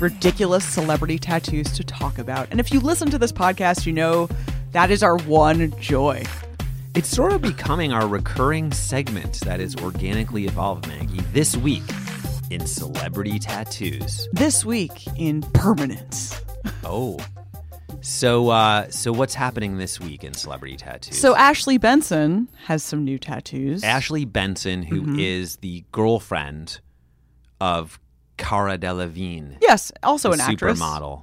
ridiculous 0.00 0.64
celebrity 0.64 1.18
tattoos 1.18 1.70
to 1.72 1.84
talk 1.84 2.18
about. 2.18 2.48
And 2.50 2.60
if 2.60 2.72
you 2.72 2.80
listen 2.80 3.10
to 3.10 3.18
this 3.18 3.32
podcast, 3.32 3.86
you 3.86 3.92
know 3.92 4.28
that 4.72 4.90
is 4.90 5.02
our 5.02 5.16
one 5.20 5.72
joy. 5.80 6.22
It's 6.94 7.08
sort 7.08 7.32
of 7.32 7.42
becoming 7.42 7.92
our 7.92 8.06
recurring 8.08 8.72
segment 8.72 9.40
that 9.40 9.60
is 9.60 9.76
organically 9.76 10.46
evolved, 10.46 10.86
Maggie. 10.88 11.20
This 11.32 11.56
week 11.56 11.82
in 12.50 12.66
celebrity 12.66 13.38
tattoos. 13.38 14.28
This 14.32 14.64
week 14.64 15.06
in 15.16 15.42
permanence. 15.52 16.40
Oh. 16.84 17.18
So 18.02 18.50
uh 18.50 18.88
so 18.90 19.12
what's 19.12 19.34
happening 19.34 19.78
this 19.78 19.98
week 20.00 20.22
in 20.22 20.32
celebrity 20.34 20.76
tattoos? 20.76 21.18
So 21.18 21.34
Ashley 21.34 21.76
Benson 21.76 22.48
has 22.66 22.82
some 22.84 23.04
new 23.04 23.18
tattoos. 23.18 23.82
Ashley 23.82 24.24
Benson, 24.24 24.82
who 24.82 25.18
is 25.18 25.56
Mm-hmm. 25.56 25.60
the 25.62 25.84
girlfriend 25.92 26.80
of 27.60 27.98
Cara 28.36 28.76
Delevingne, 28.78 29.56
yes, 29.60 29.92
also 30.02 30.32
an 30.32 30.40
actress. 30.40 30.78
supermodel. 30.80 31.22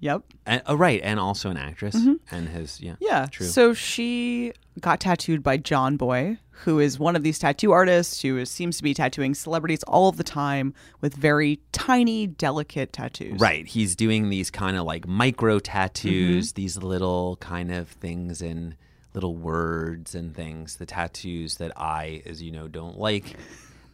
Yep. 0.00 0.22
And, 0.46 0.62
oh, 0.66 0.74
right, 0.74 1.00
and 1.04 1.20
also 1.20 1.48
an 1.50 1.56
actress, 1.56 1.94
and 2.30 2.48
his 2.48 2.80
yeah, 2.80 2.94
Mm-hmm. 2.94 3.04
Yeah. 3.04 3.26
true. 3.30 3.46
So 3.46 3.72
she 3.72 4.52
got 4.80 4.98
tattooed 4.98 5.44
by 5.44 5.58
Jon 5.58 5.96
Boy, 5.96 6.38
who 6.50 6.80
is 6.80 6.98
one 6.98 7.14
of 7.14 7.22
these 7.22 7.38
tattoo 7.38 7.70
artists 7.70 8.20
who 8.20 8.36
is, 8.38 8.50
seems 8.50 8.76
to 8.78 8.82
be 8.82 8.94
tattooing 8.94 9.34
celebrities 9.34 9.84
all 9.84 10.08
of 10.08 10.16
the 10.16 10.24
time 10.24 10.74
with 11.00 11.14
very 11.14 11.60
tiny, 11.70 12.26
delicate 12.26 12.92
tattoos. 12.92 13.38
Right. 13.40 13.64
He's 13.66 13.94
doing 13.94 14.28
these 14.28 14.50
kind 14.50 14.76
of 14.76 14.84
like 14.84 15.06
micro 15.06 15.60
tattoos, 15.60 16.48
Mm-hmm. 16.52 16.60
these 16.60 16.76
little 16.78 17.36
kind 17.36 17.70
of 17.72 17.88
things 17.88 18.42
and 18.42 18.74
little 19.14 19.36
words 19.36 20.14
and 20.16 20.34
things, 20.34 20.76
the 20.76 20.86
tattoos 20.86 21.58
that 21.58 21.70
I, 21.76 22.22
as 22.26 22.42
you 22.42 22.50
know, 22.50 22.66
don't 22.66 22.98
like. 22.98 23.36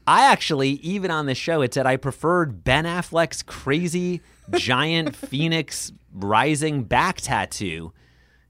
I 0.09 0.23
actually, 0.23 0.71
even 0.71 1.11
on 1.11 1.27
the 1.27 1.35
show, 1.35 1.61
it 1.61 1.75
said 1.75 1.87
I 1.87 1.99
preferred 1.99 2.65
Ben 2.65 2.87
Affleck's 2.87 3.43
crazy 3.43 4.23
giant 4.57 5.15
phoenix 5.29 5.93
rising 6.15 6.85
back 6.85 7.21
tattoo 7.21 7.93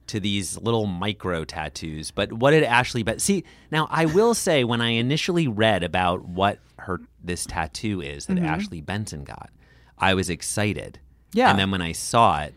to 0.07 0.21
these 0.21 0.57
little 0.59 0.87
micro 0.87 1.44
tattoos. 1.44 2.12
But 2.12 2.33
what 2.33 2.53
did 2.53 2.62
Ashley 2.62 3.03
bet? 3.03 3.21
See, 3.21 3.42
now 3.73 3.88
I 3.90 4.07
will 4.07 4.35
say 4.47 4.62
when 4.62 4.81
I 4.81 4.90
initially 4.90 5.49
read 5.49 5.83
about 5.83 6.25
what 6.25 6.61
her 6.79 7.01
this 7.25 7.44
tattoo 7.44 8.01
is 8.03 8.27
that 8.27 8.37
mm-hmm. 8.37 8.47
Ashley 8.47 8.81
Benson 8.81 9.25
got, 9.25 9.51
I 9.99 10.14
was 10.14 10.31
excited. 10.31 11.01
Yeah. 11.33 11.51
And 11.51 11.59
then 11.59 11.73
when 11.73 11.83
I 11.83 11.90
saw 11.90 12.40
it, 12.42 12.55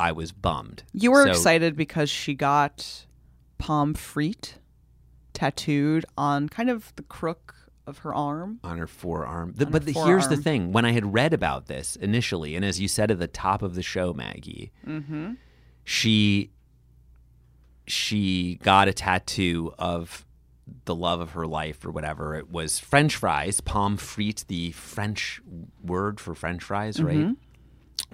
I 0.00 0.10
was 0.10 0.32
bummed. 0.32 0.82
You 0.92 1.12
were 1.12 1.26
So- 1.26 1.30
excited 1.30 1.76
because 1.76 2.10
she 2.10 2.34
got 2.34 3.04
palm 3.58 3.92
pomme 3.92 3.94
frite 3.94 4.54
tattooed 5.32 6.04
on 6.18 6.48
kind 6.48 6.68
of 6.68 6.92
the 6.96 7.04
crook 7.04 7.54
of 7.90 7.98
her 7.98 8.14
arm. 8.14 8.58
on 8.64 8.78
her 8.78 8.86
forearm. 8.86 9.52
The- 9.54 9.66
On 9.66 9.72
but 9.72 9.82
her 9.82 9.92
the, 9.92 10.00
here's 10.06 10.28
the 10.28 10.36
thing: 10.38 10.72
when 10.72 10.84
I 10.86 10.92
had 10.92 11.12
read 11.12 11.34
about 11.34 11.66
this 11.66 11.96
initially, 11.96 12.56
and 12.56 12.64
as 12.64 12.80
you 12.80 12.88
said 12.88 13.10
at 13.10 13.18
the 13.18 13.26
top 13.28 13.60
of 13.62 13.74
the 13.74 13.82
show, 13.82 14.14
Maggie, 14.14 14.72
Mm-hmm. 14.86 15.32
she 15.84 16.50
she 17.86 18.58
got 18.62 18.88
a 18.88 18.92
tattoo 18.92 19.72
of 19.78 20.24
the 20.84 20.94
love 20.94 21.20
of 21.20 21.32
her 21.32 21.46
life 21.46 21.84
or 21.84 21.90
whatever. 21.90 22.36
It 22.36 22.50
was 22.50 22.78
French 22.78 23.16
fries, 23.16 23.60
pomme 23.60 23.96
frite, 23.96 24.46
the 24.46 24.70
French 24.72 25.40
word 25.82 26.20
for 26.20 26.34
French 26.34 26.62
fries, 26.62 27.02
right? 27.02 27.16
Mm-hmm. 27.16 27.32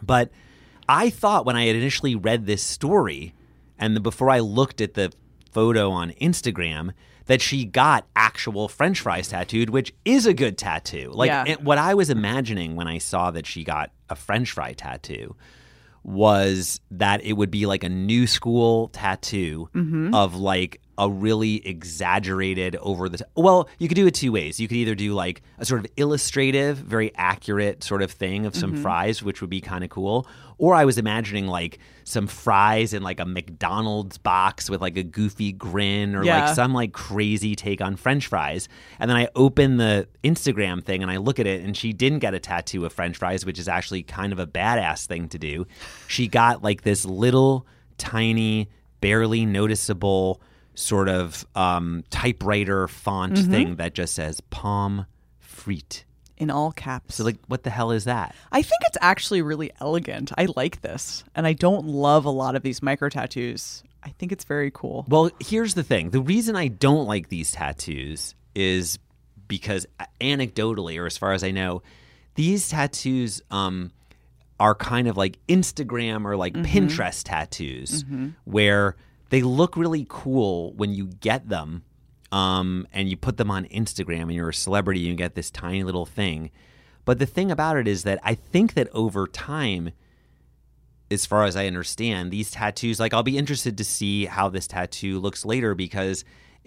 But 0.03 0.31
I 0.89 1.11
thought 1.11 1.45
when 1.45 1.57
I 1.57 1.67
had 1.67 1.77
initially 1.77 2.15
read 2.15 2.47
this 2.47 2.63
story, 2.63 3.35
and 3.79 3.95
the, 3.95 4.01
before 4.01 4.31
I 4.31 4.39
looked 4.39 4.81
at 4.81 4.95
the 4.95 5.13
photo 5.51 5.91
on 5.91 6.13
Instagram, 6.13 6.93
that 7.27 7.41
she 7.41 7.65
got 7.65 8.07
actual 8.15 8.69
French 8.69 9.01
fries 9.01 9.29
tattooed, 9.29 9.71
which 9.71 9.93
is 10.05 10.27
a 10.27 10.35
good 10.35 10.57
tattoo. 10.57 11.11
Like 11.13 11.29
Yeah. 11.29 11.45
it- 11.47 11.63
what 11.63 11.79
I 11.79 11.95
was 11.95 12.09
imagining 12.11 12.77
when 12.77 12.87
I 12.87 12.99
saw 12.99 13.31
that 13.33 13.47
she 13.47 13.65
got 13.65 13.91
a 14.09 14.15
French 14.17 14.53
fry 14.53 14.73
tattoo 14.73 15.35
was 16.03 16.81
that 16.91 17.21
it 17.25 17.33
would 17.33 17.51
be 17.51 17.67
like 17.67 17.83
a 17.83 17.89
new 17.89 18.27
school 18.29 18.89
tattoo 18.89 19.69
mm-hmm. 19.75 20.15
of 20.15 20.37
like 20.37 20.81
a 20.99 21.11
really 21.11 21.67
exaggerated 21.67 22.77
over 22.77 23.09
the 23.09 23.27
well 23.35 23.69
you 23.79 23.89
could 23.89 23.97
do 23.97 24.07
it 24.07 24.15
two 24.15 24.33
ways. 24.33 24.59
You 24.59 24.69
could 24.69 24.77
either 24.77 24.95
do 24.95 25.15
like 25.15 25.43
a 25.59 25.65
sort 25.65 25.81
of 25.85 25.91
illustrative 25.97 26.79
very 26.79 27.15
accurate 27.17 27.83
sort 27.85 28.03
of 28.03 28.11
thing 28.11 28.47
of 28.47 28.55
some 28.55 28.73
mm-hmm. 28.73 28.83
fries 28.83 29.23
which 29.23 29.41
would 29.41 29.51
be 29.51 29.61
kind 29.61 29.85
of 29.85 29.91
cool 29.91 30.27
or 30.59 30.75
i 30.75 30.85
was 30.85 30.97
imagining 30.97 31.47
like 31.47 31.79
some 32.05 32.27
fries 32.27 32.95
in 32.95 33.03
like 33.03 33.21
a 33.21 33.27
mcdonald's 33.27 34.17
box 34.17 34.71
with 34.71 34.81
like 34.81 34.97
a 34.97 35.03
goofy 35.03 35.53
grin 35.53 36.15
or 36.15 36.25
Yeah. 36.25 36.47
like 36.47 36.55
some 36.55 36.73
like 36.73 36.93
crazy 36.93 37.55
take 37.57 37.81
on 37.81 37.97
french 37.97 38.27
fries. 38.27 38.69
And 38.99 39.11
then 39.11 39.17
i 39.17 39.29
open 39.35 39.77
the 39.77 40.09
instagram 40.25 40.83
thing 40.85 41.03
and 41.03 41.11
i 41.11 41.17
look 41.19 41.39
at 41.39 41.47
it 41.47 41.63
and 41.63 41.77
she 41.77 41.93
didn't 41.93 42.21
get 42.21 42.35
a 42.35 42.39
tattoo 42.39 42.85
of 42.85 42.93
french 42.93 43.17
fries 43.19 43.45
which 43.45 43.59
is 43.59 43.69
actually 43.69 44.03
kind 44.03 44.33
of 44.33 44.39
a 44.39 44.47
badass 44.47 45.07
thing 45.07 45.29
to 45.29 45.39
do. 45.39 45.67
She 46.09 46.29
got 46.29 46.63
like 46.63 46.83
this 46.83 47.05
little 47.05 47.67
tiny 47.99 48.69
barely 49.01 49.45
noticeable 49.47 50.41
sort 50.77 51.09
of 51.09 51.45
um, 51.57 52.05
typewriter 52.11 52.87
font 52.87 53.33
Mm-hmm. 53.35 53.51
thing 53.51 53.77
that 53.77 53.95
just 53.95 54.15
says 54.15 54.41
pomme 54.51 55.07
frite 55.41 56.05
in 56.39 56.51
all 56.51 56.71
caps. 56.71 57.15
so 57.17 57.25
like 57.25 57.39
what 57.49 57.63
the 57.63 57.71
hell 57.71 57.91
is 57.91 58.05
that 58.05 58.35
I 58.53 58.61
think 58.63 58.83
it's 58.87 58.99
actually 59.01 59.41
really 59.43 59.71
elegant. 59.81 60.33
I 60.37 60.47
like 60.55 60.83
this. 60.83 61.25
And 61.35 61.47
I 61.47 61.55
don't 61.55 61.87
love 61.87 62.25
a 62.27 62.31
lot 62.31 62.55
of 62.57 62.63
these 62.63 62.83
micro 62.83 63.09
tattoos. 63.09 63.83
I 64.03 64.11
think 64.19 64.33
it's 64.33 64.45
very 64.45 64.71
cool. 64.71 65.05
Well, 65.09 65.31
here's 65.41 65.73
the 65.75 65.83
thing. 65.83 66.11
The 66.11 66.21
reason 66.21 66.55
I 66.55 66.69
don't 66.69 67.07
like 67.07 67.29
these 67.31 67.51
tattoos 67.53 68.35
is 68.55 68.99
because 69.49 69.87
anecdotally, 70.21 71.01
or 71.01 71.07
as 71.07 71.17
far 71.19 71.33
as 71.33 71.43
I 71.43 71.51
know, 71.53 71.83
these 72.35 72.69
tattoos 72.69 73.41
um, 73.51 73.91
are 74.61 74.75
kind 74.75 75.09
of 75.09 75.17
like 75.17 75.39
Instagram 75.49 76.25
or 76.25 76.37
like 76.37 76.53
Pinterest 76.55 77.23
tattoos, 77.25 78.05
where 78.45 78.95
they 79.31 79.43
look 79.43 79.77
really 79.77 80.07
cool 80.09 80.73
when 80.75 80.95
you 80.95 81.07
get 81.07 81.49
them, 81.49 81.83
um, 82.33 82.87
and 82.93 83.09
you 83.09 83.17
put 83.17 83.37
them 83.37 83.51
on 83.51 83.65
Instagram, 83.67 84.23
and 84.23 84.35
you're 84.35 84.49
a 84.49 84.55
celebrity, 84.55 85.01
and 85.01 85.09
you 85.09 85.15
get 85.15 85.35
this 85.35 85.51
tiny 85.51 85.83
little 85.83 86.07
thing. 86.07 86.51
But 87.05 87.19
the 87.19 87.27
thing 87.27 87.51
about 87.51 87.77
it 87.77 87.87
is 87.87 88.03
that 88.03 88.19
I 88.23 88.35
think 88.35 88.75
that 88.75 88.89
over 88.93 89.27
time, 89.27 89.93
as 91.11 91.25
far 91.25 91.45
as 91.45 91.57
I 91.57 91.67
understand, 91.67 92.31
these 92.31 92.51
tattoos, 92.51 92.99
like 92.99 93.15
I'll 93.15 93.23
be 93.23 93.39
interested 93.39 93.79
to 93.79 93.85
see 93.85 94.27
how 94.27 94.49
this 94.49 94.67
tattoo 94.67 95.21
looks 95.21 95.45
later 95.45 95.75
because 95.75 96.25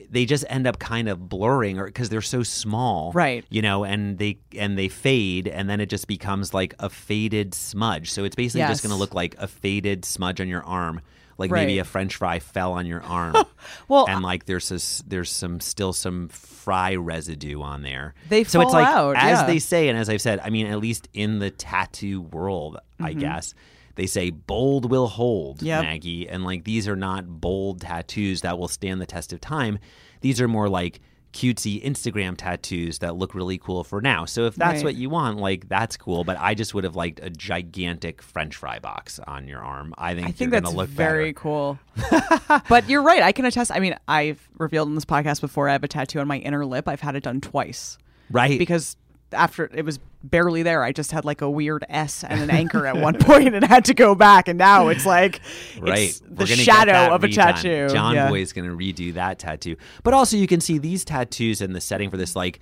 they 0.09 0.25
just 0.25 0.45
end 0.47 0.65
up 0.65 0.79
kind 0.79 1.09
of 1.09 1.27
blurring 1.27 1.77
or 1.77 1.85
because 1.85 2.09
they're 2.09 2.21
so 2.21 2.43
small. 2.43 3.11
Right. 3.11 3.45
You 3.49 3.61
know, 3.61 3.83
and 3.83 4.17
they 4.17 4.39
and 4.55 4.77
they 4.77 4.87
fade 4.87 5.47
and 5.47 5.69
then 5.69 5.81
it 5.81 5.89
just 5.89 6.07
becomes 6.07 6.53
like 6.53 6.73
a 6.79 6.89
faded 6.89 7.53
smudge. 7.53 8.11
So 8.11 8.23
it's 8.23 8.35
basically 8.35 8.67
just 8.67 8.81
gonna 8.81 8.95
look 8.95 9.13
like 9.13 9.35
a 9.37 9.47
faded 9.47 10.05
smudge 10.05 10.39
on 10.39 10.47
your 10.47 10.63
arm. 10.63 11.01
Like 11.39 11.49
Right. 11.51 11.61
maybe 11.65 11.79
a 11.79 11.83
French 11.83 12.17
fry 12.17 12.37
fell 12.39 12.73
on 12.73 12.85
your 12.85 13.01
arm. 13.01 13.35
Well, 13.87 14.05
and 14.07 14.21
like 14.21 14.45
there's 14.45 14.69
this, 14.69 15.01
there's 15.07 15.31
some 15.31 15.59
still 15.59 15.93
some 15.93 16.27
fry 16.29 16.95
residue 16.95 17.61
on 17.61 17.81
there. 17.81 18.13
They 18.29 18.43
so 18.43 18.61
it's 18.61 18.73
like 18.73 18.87
out, 18.87 19.15
as 19.15 19.39
yeah. 19.39 19.45
they 19.47 19.59
say, 19.59 19.87
and 19.89 19.97
as 19.97 20.09
I've 20.09 20.21
said, 20.21 20.39
I 20.43 20.49
mean 20.51 20.67
at 20.67 20.79
least 20.79 21.07
in 21.13 21.39
the 21.39 21.49
tattoo 21.49 22.21
world, 22.21 22.77
I 22.99 23.11
Mm-hmm. 23.11 23.19
guess 23.21 23.53
they 23.95 24.05
say 24.05 24.29
bold 24.29 24.89
will 24.91 25.07
hold, 25.07 25.61
Yep. 25.61 25.81
Maggie, 25.83 26.29
and 26.29 26.43
like 26.43 26.63
these 26.65 26.87
are 26.87 26.95
not 26.95 27.27
bold 27.41 27.81
tattoos 27.81 28.41
that 28.41 28.57
will 28.59 28.67
stand 28.67 29.01
the 29.01 29.05
test 29.05 29.33
of 29.33 29.41
time. 29.41 29.79
These 30.21 30.39
are 30.41 30.47
more 30.47 30.69
like 30.69 30.99
cutesy 31.33 31.83
Instagram 31.83 32.35
tattoos 32.35 32.99
that 32.99 33.15
look 33.15 33.35
really 33.35 33.57
cool 33.57 33.83
for 33.83 34.01
now. 34.01 34.25
So 34.25 34.45
if 34.45 34.55
that's 34.55 34.77
Right. 34.77 34.83
what 34.85 34.95
you 34.95 35.09
want, 35.09 35.37
like 35.37 35.69
that's 35.69 35.95
cool. 35.95 36.23
But 36.23 36.37
I 36.39 36.53
just 36.55 36.73
would 36.73 36.83
have 36.83 36.95
liked 36.95 37.19
a 37.21 37.29
gigantic 37.29 38.21
French 38.21 38.55
fry 38.55 38.79
box 38.79 39.19
on 39.27 39.47
your 39.47 39.61
arm. 39.61 39.93
I 39.97 40.15
think 40.15 40.27
I 40.27 40.31
think 40.31 40.51
that's 40.51 40.65
gonna 40.65 40.75
look 40.75 40.89
very 40.89 41.31
better. 41.33 41.41
cool. 41.41 41.79
but 42.69 42.89
you're 42.89 43.03
right. 43.03 43.21
I 43.21 43.31
can 43.31 43.45
attest. 43.45 43.71
I 43.71 43.79
mean, 43.79 43.95
I've 44.07 44.49
revealed 44.57 44.87
in 44.89 44.95
this 44.95 45.05
podcast 45.05 45.41
before 45.41 45.69
I 45.69 45.73
have 45.73 45.83
a 45.83 45.87
tattoo 45.87 46.19
on 46.19 46.27
my 46.27 46.37
inner 46.37 46.65
lip. 46.65 46.87
I've 46.87 47.01
had 47.01 47.15
it 47.15 47.23
done 47.23 47.41
twice 47.41 47.97
right? 48.31 48.57
because 48.57 48.95
after 49.31 49.69
it 49.73 49.85
was 49.85 49.99
barely 50.23 50.63
there, 50.63 50.83
I 50.83 50.91
just 50.91 51.11
had 51.11 51.23
like 51.25 51.41
a 51.41 51.49
weird 51.49 51.85
S 51.89 52.23
and 52.23 52.41
an 52.41 52.49
anchor 52.61 52.85
at 52.85 52.97
one 52.97 53.15
point 53.19 53.53
and 53.55 53.63
had 53.65 53.85
to 53.85 53.93
go 53.93 54.15
back. 54.15 54.47
And 54.47 54.57
now 54.57 54.87
it's 54.89 55.05
like 55.05 55.39
Right. 55.79 55.99
it's 56.09 56.21
the 56.27 56.45
shadow 56.47 57.13
of 57.13 57.23
a 57.23 57.29
tattoo. 57.29 57.87
Jon 57.89 58.15
Yeah. 58.15 58.31
is 58.33 58.53
going 58.53 58.69
to 58.69 58.75
redo 58.75 59.13
that 59.13 59.39
tattoo. 59.39 59.75
But 60.03 60.13
also, 60.13 60.35
you 60.37 60.47
can 60.47 60.59
see 60.61 60.77
these 60.77 61.05
tattoos 61.05 61.61
and 61.61 61.75
the 61.75 61.81
setting 61.81 62.09
for 62.09 62.17
this, 62.17 62.35
like 62.35 62.59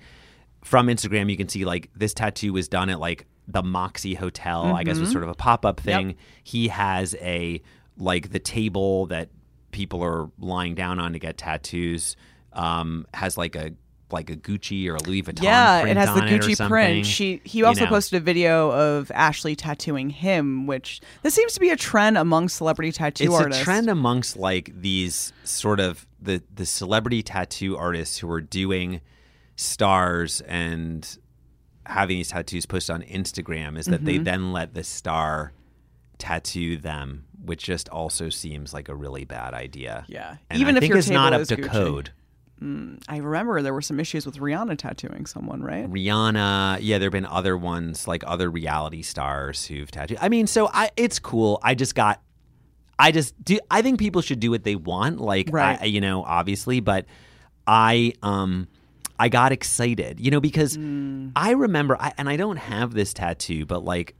from 0.62 0.88
Instagram, 0.88 1.30
you 1.30 1.36
can 1.36 1.48
see 1.48 1.64
like 1.64 1.90
this 1.96 2.12
tattoo 2.14 2.52
was 2.52 2.68
done 2.68 2.90
at 2.90 3.00
like 3.00 3.26
the 3.46 3.62
Moxy 3.62 4.14
Hotel. 4.14 4.64
I 4.74 4.84
guess 4.84 4.94
Mm-hmm. 4.96 5.02
was 5.04 5.12
sort 5.12 5.24
of 5.24 5.30
a 5.30 5.34
pop 5.34 5.64
up 5.64 5.80
thing. 5.80 6.16
He 6.44 6.68
has 6.68 7.14
a 7.20 7.62
like 7.96 8.30
the 8.30 8.38
table 8.38 9.06
that 9.06 9.30
people 9.72 10.02
are 10.04 10.30
lying 10.38 10.74
down 10.74 10.98
on 11.00 11.12
to 11.14 11.18
get 11.18 11.36
tattoos. 11.38 12.16
Um, 12.52 13.06
has 13.14 13.36
like 13.38 13.54
a 13.56 13.72
like 14.10 14.30
a 14.30 14.36
Gucci 14.36 14.88
or 14.88 14.96
a 14.96 15.02
Louis 15.02 15.22
Vuitton. 15.22 15.42
Yeah, 15.42 15.84
it 15.86 15.96
has 15.96 16.14
the 16.14 16.22
Gucci 16.22 16.68
print. 16.68 17.04
She 17.04 17.40
he 17.44 17.58
You 17.58 17.66
also 17.66 17.84
know. 17.84 17.90
posted 17.90 18.20
a 18.22 18.24
video 18.24 18.70
of 18.70 19.10
Ashley 19.14 19.54
tattooing 19.54 20.10
him, 20.10 20.66
which 20.66 21.00
this 21.22 21.34
seems 21.34 21.52
to 21.54 21.60
be 21.60 21.70
a 21.70 21.76
trend 21.76 22.16
among 22.16 22.48
celebrity 22.48 22.90
tattoo 22.92 23.24
it's 23.24 23.34
artists. 23.34 23.60
a 23.62 23.64
trend 23.64 23.90
amongst 23.90 24.36
like 24.36 24.72
these 24.80 25.32
sort 25.44 25.78
of 25.80 26.06
the 26.20 26.42
the 26.54 26.64
celebrity 26.66 27.22
tattoo 27.22 27.76
artists 27.76 28.18
who 28.18 28.30
are 28.30 28.40
doing 28.40 29.00
stars 29.56 30.40
and 30.42 31.18
having 31.86 32.16
these 32.18 32.28
tattoos 32.30 32.66
posted 32.66 32.94
on 32.94 33.02
Instagram 33.02 33.78
is 33.78 33.86
that 33.86 33.96
Mm-hmm. 33.98 34.04
they 34.06 34.18
then 34.18 34.52
let 34.52 34.74
the 34.74 34.84
star 34.84 35.52
tattoo 36.18 36.76
them, 36.76 37.24
which 37.44 37.62
just 37.64 37.88
also 37.88 38.28
seems 38.28 38.72
like 38.74 38.88
a 38.88 38.94
really 38.94 39.24
bad 39.24 39.54
idea. 39.54 40.04
Yeah. 40.08 40.36
and 40.50 40.60
Even 40.60 40.74
I 40.76 40.78
if 40.78 40.88
your 40.88 40.98
it's 40.98 41.08
not 41.10 41.32
up 41.32 41.46
to 41.48 41.56
Gucci. 41.56 41.68
code. 41.68 42.10
I 42.60 43.18
remember 43.18 43.62
there 43.62 43.72
were 43.74 43.82
some 43.82 44.00
issues 44.00 44.26
with 44.26 44.36
Rihanna 44.38 44.78
tattooing 44.78 45.26
someone, 45.26 45.62
right? 45.62 45.88
Rihanna, 45.90 46.78
yeah, 46.82 46.98
there've 46.98 47.12
been 47.12 47.24
other 47.26 47.56
ones 47.56 48.08
like 48.08 48.24
other 48.26 48.50
reality 48.50 49.02
stars 49.02 49.66
who've 49.66 49.90
tattooed. 49.90 50.18
I 50.20 50.28
mean, 50.28 50.46
so 50.46 50.68
I 50.72 50.90
it's 50.96 51.18
cool. 51.18 51.60
I 51.62 51.74
just 51.74 51.94
got 51.94 52.20
I 52.98 53.12
just 53.12 53.40
do 53.44 53.58
I 53.70 53.82
think 53.82 53.98
people 54.00 54.22
should 54.22 54.40
do 54.40 54.50
what 54.50 54.64
they 54.64 54.74
want, 54.76 55.20
like 55.20 55.50
Right. 55.52 55.78
I, 55.80 55.84
you 55.84 56.00
know, 56.00 56.24
obviously, 56.24 56.80
but 56.80 57.06
I 57.66 58.12
um 58.22 58.66
I 59.20 59.28
got 59.28 59.52
excited, 59.52 60.20
you 60.20 60.30
know, 60.30 60.40
because 60.40 60.76
Mm. 60.76 61.32
I 61.36 61.50
remember 61.52 61.96
I, 62.00 62.12
and 62.18 62.28
I 62.28 62.36
don't 62.36 62.56
have 62.56 62.92
this 62.92 63.12
tattoo, 63.12 63.66
but 63.66 63.84
like 63.84 64.14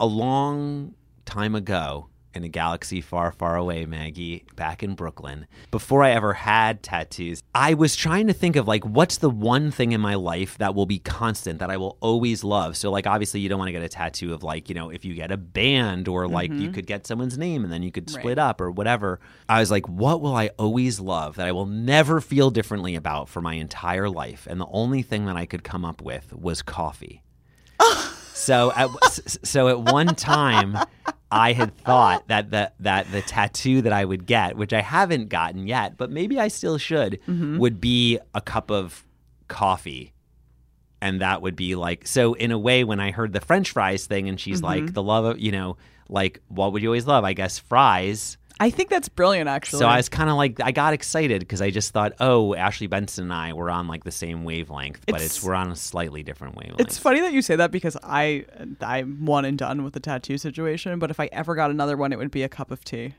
a 0.00 0.06
long 0.06 0.94
time 1.24 1.54
ago 1.54 2.08
in 2.34 2.44
a 2.44 2.48
galaxy 2.48 3.00
far, 3.00 3.32
far 3.32 3.56
away, 3.56 3.84
Maggie, 3.86 4.44
back 4.56 4.82
in 4.82 4.94
Brooklyn, 4.94 5.46
before 5.70 6.02
I 6.02 6.10
ever 6.10 6.32
had 6.32 6.82
tattoos, 6.82 7.42
I 7.54 7.74
was 7.74 7.96
trying 7.96 8.26
to 8.26 8.32
think 8.32 8.56
of 8.56 8.66
like, 8.68 8.84
what's 8.84 9.18
the 9.18 9.30
one 9.30 9.70
thing 9.70 9.92
in 9.92 10.00
my 10.00 10.14
life 10.14 10.58
that 10.58 10.74
will 10.74 10.86
be 10.86 10.98
constant, 10.98 11.58
that 11.58 11.70
I 11.70 11.76
will 11.76 11.96
always 12.00 12.44
love? 12.44 12.76
So, 12.76 12.90
like, 12.90 13.06
obviously, 13.06 13.40
you 13.40 13.48
don't 13.48 13.58
want 13.58 13.68
to 13.68 13.72
get 13.72 13.82
a 13.82 13.88
tattoo 13.88 14.32
of 14.32 14.42
like, 14.42 14.68
you 14.68 14.74
know, 14.74 14.90
if 14.90 15.04
you 15.04 15.14
get 15.14 15.30
a 15.30 15.36
band 15.36 16.08
or 16.08 16.28
like 16.28 16.50
you 16.50 16.56
mm-hmm. 16.56 16.72
could 16.72 16.86
get 16.86 17.06
someone's 17.06 17.38
name 17.38 17.64
and 17.64 17.72
then 17.72 17.82
you 17.82 17.92
could 17.92 18.08
split 18.08 18.38
up 18.38 18.60
or 18.60 18.70
whatever. 18.70 19.20
I 19.48 19.60
was 19.60 19.70
like, 19.70 19.88
what 19.88 20.20
will 20.20 20.34
I 20.34 20.48
always 20.58 21.00
love 21.00 21.36
that 21.36 21.46
I 21.46 21.52
will 21.52 21.66
never 21.66 22.20
feel 22.20 22.50
differently 22.50 22.94
about 22.94 23.28
for 23.28 23.40
my 23.40 23.54
entire 23.54 24.08
life? 24.08 24.46
And 24.48 24.60
the 24.60 24.66
only 24.70 25.02
thing 25.02 25.26
that 25.26 25.36
I 25.36 25.46
could 25.46 25.64
come 25.64 25.84
up 25.84 26.02
with 26.02 26.32
was 26.32 26.62
coffee. 26.62 27.22
So 28.34 28.72
at 28.74 28.88
so 29.42 29.68
at 29.68 29.80
one 29.80 30.14
time, 30.14 30.76
I 31.30 31.52
had 31.52 31.76
thought 31.78 32.28
that 32.28 32.50
the 32.50 32.72
that 32.80 33.10
the 33.10 33.22
tattoo 33.22 33.82
that 33.82 33.92
I 33.92 34.04
would 34.04 34.26
get, 34.26 34.56
which 34.56 34.72
I 34.72 34.82
haven't 34.82 35.28
gotten 35.28 35.66
yet, 35.66 35.96
but 35.96 36.10
maybe 36.10 36.38
I 36.38 36.48
still 36.48 36.78
should, 36.78 37.20
mm-hmm. 37.26 37.58
would 37.58 37.80
be 37.80 38.18
a 38.34 38.40
cup 38.40 38.70
of 38.70 39.04
coffee. 39.48 40.12
And 41.00 41.20
that 41.20 41.42
would 41.42 41.56
be 41.56 41.74
like 41.74 42.06
so 42.06 42.34
in 42.34 42.52
a 42.52 42.58
way 42.58 42.84
when 42.84 43.00
I 43.00 43.10
heard 43.10 43.32
the 43.32 43.40
French 43.40 43.70
fries 43.70 44.06
thing 44.06 44.28
and 44.28 44.38
she's 44.38 44.62
like 44.62 44.84
mm-hmm. 44.84 44.92
the 44.92 45.02
love 45.02 45.24
of 45.24 45.40
you 45.40 45.50
know, 45.50 45.76
like 46.08 46.40
what 46.48 46.72
would 46.72 46.82
you 46.82 46.90
always 46.90 47.06
love? 47.06 47.24
I 47.24 47.32
guess 47.32 47.58
fries. 47.58 48.36
I 48.60 48.70
think 48.70 48.90
that's 48.90 49.08
brilliant, 49.08 49.48
actually. 49.48 49.80
So 49.80 49.86
I 49.86 49.96
was 49.96 50.08
kind 50.08 50.30
of 50.30 50.36
like, 50.36 50.60
I 50.62 50.70
got 50.70 50.92
excited 50.92 51.40
because 51.40 51.60
I 51.60 51.70
just 51.70 51.92
thought, 51.92 52.12
oh, 52.20 52.54
Ashley 52.54 52.86
Benson 52.86 53.24
and 53.24 53.32
I 53.32 53.52
were 53.54 53.70
on 53.70 53.88
like 53.88 54.04
the 54.04 54.10
same 54.12 54.44
wavelength, 54.44 55.04
but 55.06 55.16
it's, 55.16 55.24
It's- 55.24 55.42
we're 55.44 55.54
on 55.54 55.70
a 55.72 55.76
slightly 55.76 56.22
different 56.22 56.54
wavelength. 56.56 56.80
It's 56.80 56.98
funny 56.98 57.20
that 57.20 57.32
you 57.32 57.42
say 57.42 57.56
that 57.56 57.70
because 57.70 57.96
I 58.02 58.44
I'm 58.80 59.24
one 59.26 59.44
and 59.44 59.58
done 59.58 59.82
with 59.82 59.94
the 59.94 60.00
tattoo 60.00 60.38
situation. 60.38 60.98
But 60.98 61.10
if 61.10 61.18
I 61.18 61.28
ever 61.32 61.54
got 61.54 61.70
another 61.70 61.96
one, 61.96 62.12
it 62.12 62.18
would 62.18 62.30
be 62.30 62.42
a 62.44 62.48
cup 62.48 62.70
of 62.70 62.84
tea 62.84 63.14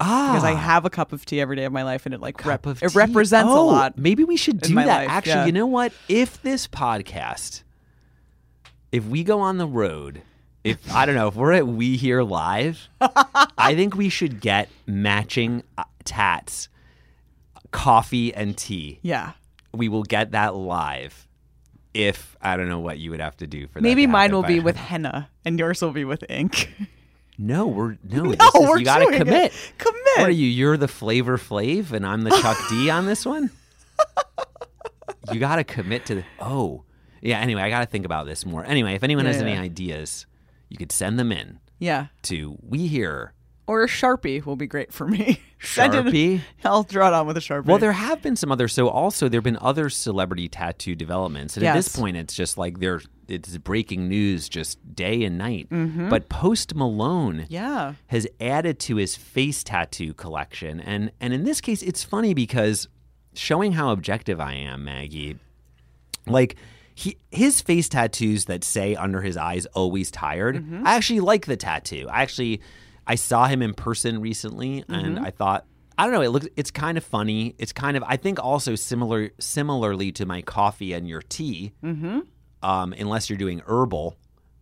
ah, 0.00 0.30
because 0.32 0.44
I 0.44 0.52
have 0.52 0.84
a 0.84 0.90
cup 0.90 1.12
of 1.12 1.24
tea 1.24 1.40
every 1.40 1.56
day 1.56 1.64
of 1.64 1.72
my 1.72 1.82
life, 1.82 2.04
and 2.06 2.14
it 2.14 2.20
like 2.20 2.44
rep- 2.44 2.62
cup 2.62 2.66
of 2.66 2.82
it 2.82 2.94
represents 2.94 3.48
a 3.50 3.52
Oh, 3.56 3.66
lot. 3.66 3.98
Maybe 3.98 4.22
we 4.24 4.36
should 4.36 4.60
do 4.60 4.74
that. 4.76 4.86
life, 4.86 5.08
Actually, 5.10 5.32
yeah. 5.32 5.46
you 5.46 5.52
know 5.52 5.66
what? 5.66 5.92
If 6.08 6.40
this 6.42 6.66
podcast, 6.68 7.62
if 8.92 9.04
we 9.06 9.24
go 9.24 9.40
on 9.40 9.58
the 9.58 9.66
road, 9.66 10.22
if 10.64 10.92
I 10.94 11.04
don't 11.06 11.14
know, 11.14 11.28
if 11.28 11.36
we're 11.36 11.52
at 11.52 11.66
We 11.66 11.96
Hear 11.96 12.22
Live, 12.22 12.88
I 13.00 13.74
think 13.74 13.94
we 13.96 14.08
should 14.08 14.40
get 14.40 14.68
matching 14.86 15.62
uh, 15.78 15.84
tats, 16.04 16.68
coffee 17.70 18.34
and 18.34 18.56
tea. 18.56 18.98
Yeah, 19.02 19.32
We 19.72 19.88
will 19.88 20.02
get 20.04 20.32
that 20.32 20.54
live. 20.54 21.28
If 21.92 22.36
I 22.42 22.56
don't 22.56 22.68
know 22.68 22.80
what 22.80 22.98
you 22.98 23.10
would 23.12 23.20
have 23.20 23.36
to 23.36 23.46
do 23.46 23.68
for 23.68 23.74
that. 23.74 23.82
maybe 23.82 24.06
mine 24.08 24.32
will 24.32 24.42
be 24.42 24.58
with 24.58 24.74
henna, 24.76 25.30
and 25.44 25.58
yours 25.58 25.80
will 25.80 25.92
be 25.92 26.04
with 26.04 26.24
ink. 26.28 26.74
No, 27.38 27.66
we're 27.68 27.96
no. 28.02 28.22
no, 28.24 28.32
this 28.32 28.54
is, 28.54 28.60
we're 28.68 28.78
you 28.78 28.84
gotta 28.84 29.04
doing 29.04 29.14
it. 29.14 29.18
commit. 29.18 29.52
Commit. 29.78 30.00
What 30.16 30.28
are 30.28 30.30
you? 30.30 30.46
You're 30.48 30.76
the 30.76 30.88
Flavor 30.88 31.36
Flav, 31.38 31.92
and 31.92 32.04
I'm 32.04 32.22
the 32.22 32.30
Chuck 32.30 32.56
D 32.68 32.90
on 32.90 33.06
this 33.06 33.24
one. 33.26 33.50
You 35.32 35.40
got 35.40 35.56
to 35.56 35.64
commit 35.64 36.04
to. 36.06 36.16
The, 36.16 36.24
oh, 36.38 36.82
yeah. 37.22 37.38
Anyway, 37.40 37.62
I 37.62 37.70
got 37.70 37.80
to 37.80 37.86
think 37.86 38.04
about 38.04 38.26
this 38.26 38.44
more. 38.44 38.62
Anyway, 38.64 38.94
if 38.94 39.02
anyone 39.02 39.24
Yeah, 39.24 39.32
has 39.32 39.40
any 39.40 39.56
ideas, 39.56 40.26
you 40.74 40.78
could 40.78 40.90
send 40.92 41.18
them 41.20 41.30
in 41.30 41.60
Yeah, 41.78 42.06
to 42.22 42.58
we 42.60 42.88
here. 42.88 43.32
or 43.68 43.84
a 43.84 43.86
sharpie 43.86 44.44
will 44.44 44.56
be 44.56 44.66
great 44.66 44.92
for 44.92 45.06
me. 45.06 45.40
Send 45.60 45.94
it- 45.94 46.04
Sharpie? 46.04 46.40
I'll 46.64 46.82
draw 46.82 47.08
it 47.08 47.14
on 47.14 47.26
with 47.26 47.36
a 47.38 47.40
sharpie. 47.40 47.64
Well, 47.64 47.78
there 47.78 47.92
have 47.92 48.20
been 48.20 48.36
some 48.36 48.52
other. 48.52 48.68
So 48.68 48.88
also, 48.88 49.28
there 49.30 49.38
have 49.38 49.44
been 49.44 49.56
other 49.62 49.88
celebrity 49.88 50.46
tattoo 50.48 50.94
developments, 50.94 51.56
and 51.56 51.64
at 51.64 51.74
this 51.74 51.88
point, 51.96 52.18
it's 52.18 52.34
just 52.34 52.58
like 52.58 52.80
they're 52.80 53.00
it's 53.28 53.56
breaking 53.56 54.06
news 54.08 54.50
just 54.50 54.94
day 54.94 55.24
and 55.24 55.38
night. 55.38 55.70
Mm-hmm. 55.70 56.10
But 56.10 56.28
Post 56.28 56.74
Malone, 56.74 57.46
yeah, 57.48 57.94
has 58.08 58.26
added 58.40 58.78
to 58.80 58.96
his 58.96 59.16
face 59.16 59.64
tattoo 59.64 60.12
collection. 60.12 60.80
And 60.80 61.12
and 61.20 61.32
in 61.32 61.44
this 61.44 61.62
case, 61.62 61.80
it's 61.82 62.04
funny 62.04 62.34
because 62.34 62.88
showing 63.32 63.72
how 63.72 63.90
objective 63.92 64.40
I 64.42 64.52
am, 64.54 64.84
Maggie, 64.84 65.38
like 66.26 66.56
he 66.94 67.18
his 67.30 67.60
face 67.60 67.88
tattoos 67.88 68.44
that 68.46 68.62
say 68.64 68.94
under 68.94 69.20
his 69.20 69.36
eyes 69.36 69.66
always 69.66 70.10
tired. 70.10 70.64
I 70.84 70.94
actually 70.96 71.20
like 71.20 71.46
the 71.46 71.56
tattoo. 71.56 72.06
I 72.10 72.22
actually 72.22 72.60
I 73.06 73.16
saw 73.16 73.46
him 73.46 73.62
in 73.62 73.74
person 73.74 74.20
recently 74.20 74.84
and 74.88 75.18
I 75.18 75.30
thought 75.30 75.66
I 75.96 76.04
don't 76.04 76.12
know. 76.12 76.22
It 76.22 76.30
looks. 76.30 76.48
It's 76.56 76.72
kind 76.72 76.98
of 76.98 77.04
funny. 77.04 77.54
It's 77.58 77.72
kind 77.72 77.96
of. 77.96 78.02
I 78.04 78.16
think 78.16 78.42
also 78.42 78.74
similar, 78.74 79.30
similarly 79.38 80.10
to 80.12 80.26
my 80.26 80.42
coffee 80.42 80.92
and 80.92 81.08
your 81.08 81.22
tea. 81.22 81.70
Mm-hmm. 81.84 82.18
Um, 82.64 82.92
unless 82.98 83.30
you're 83.30 83.36
doing 83.38 83.62
herbal, 83.64 84.16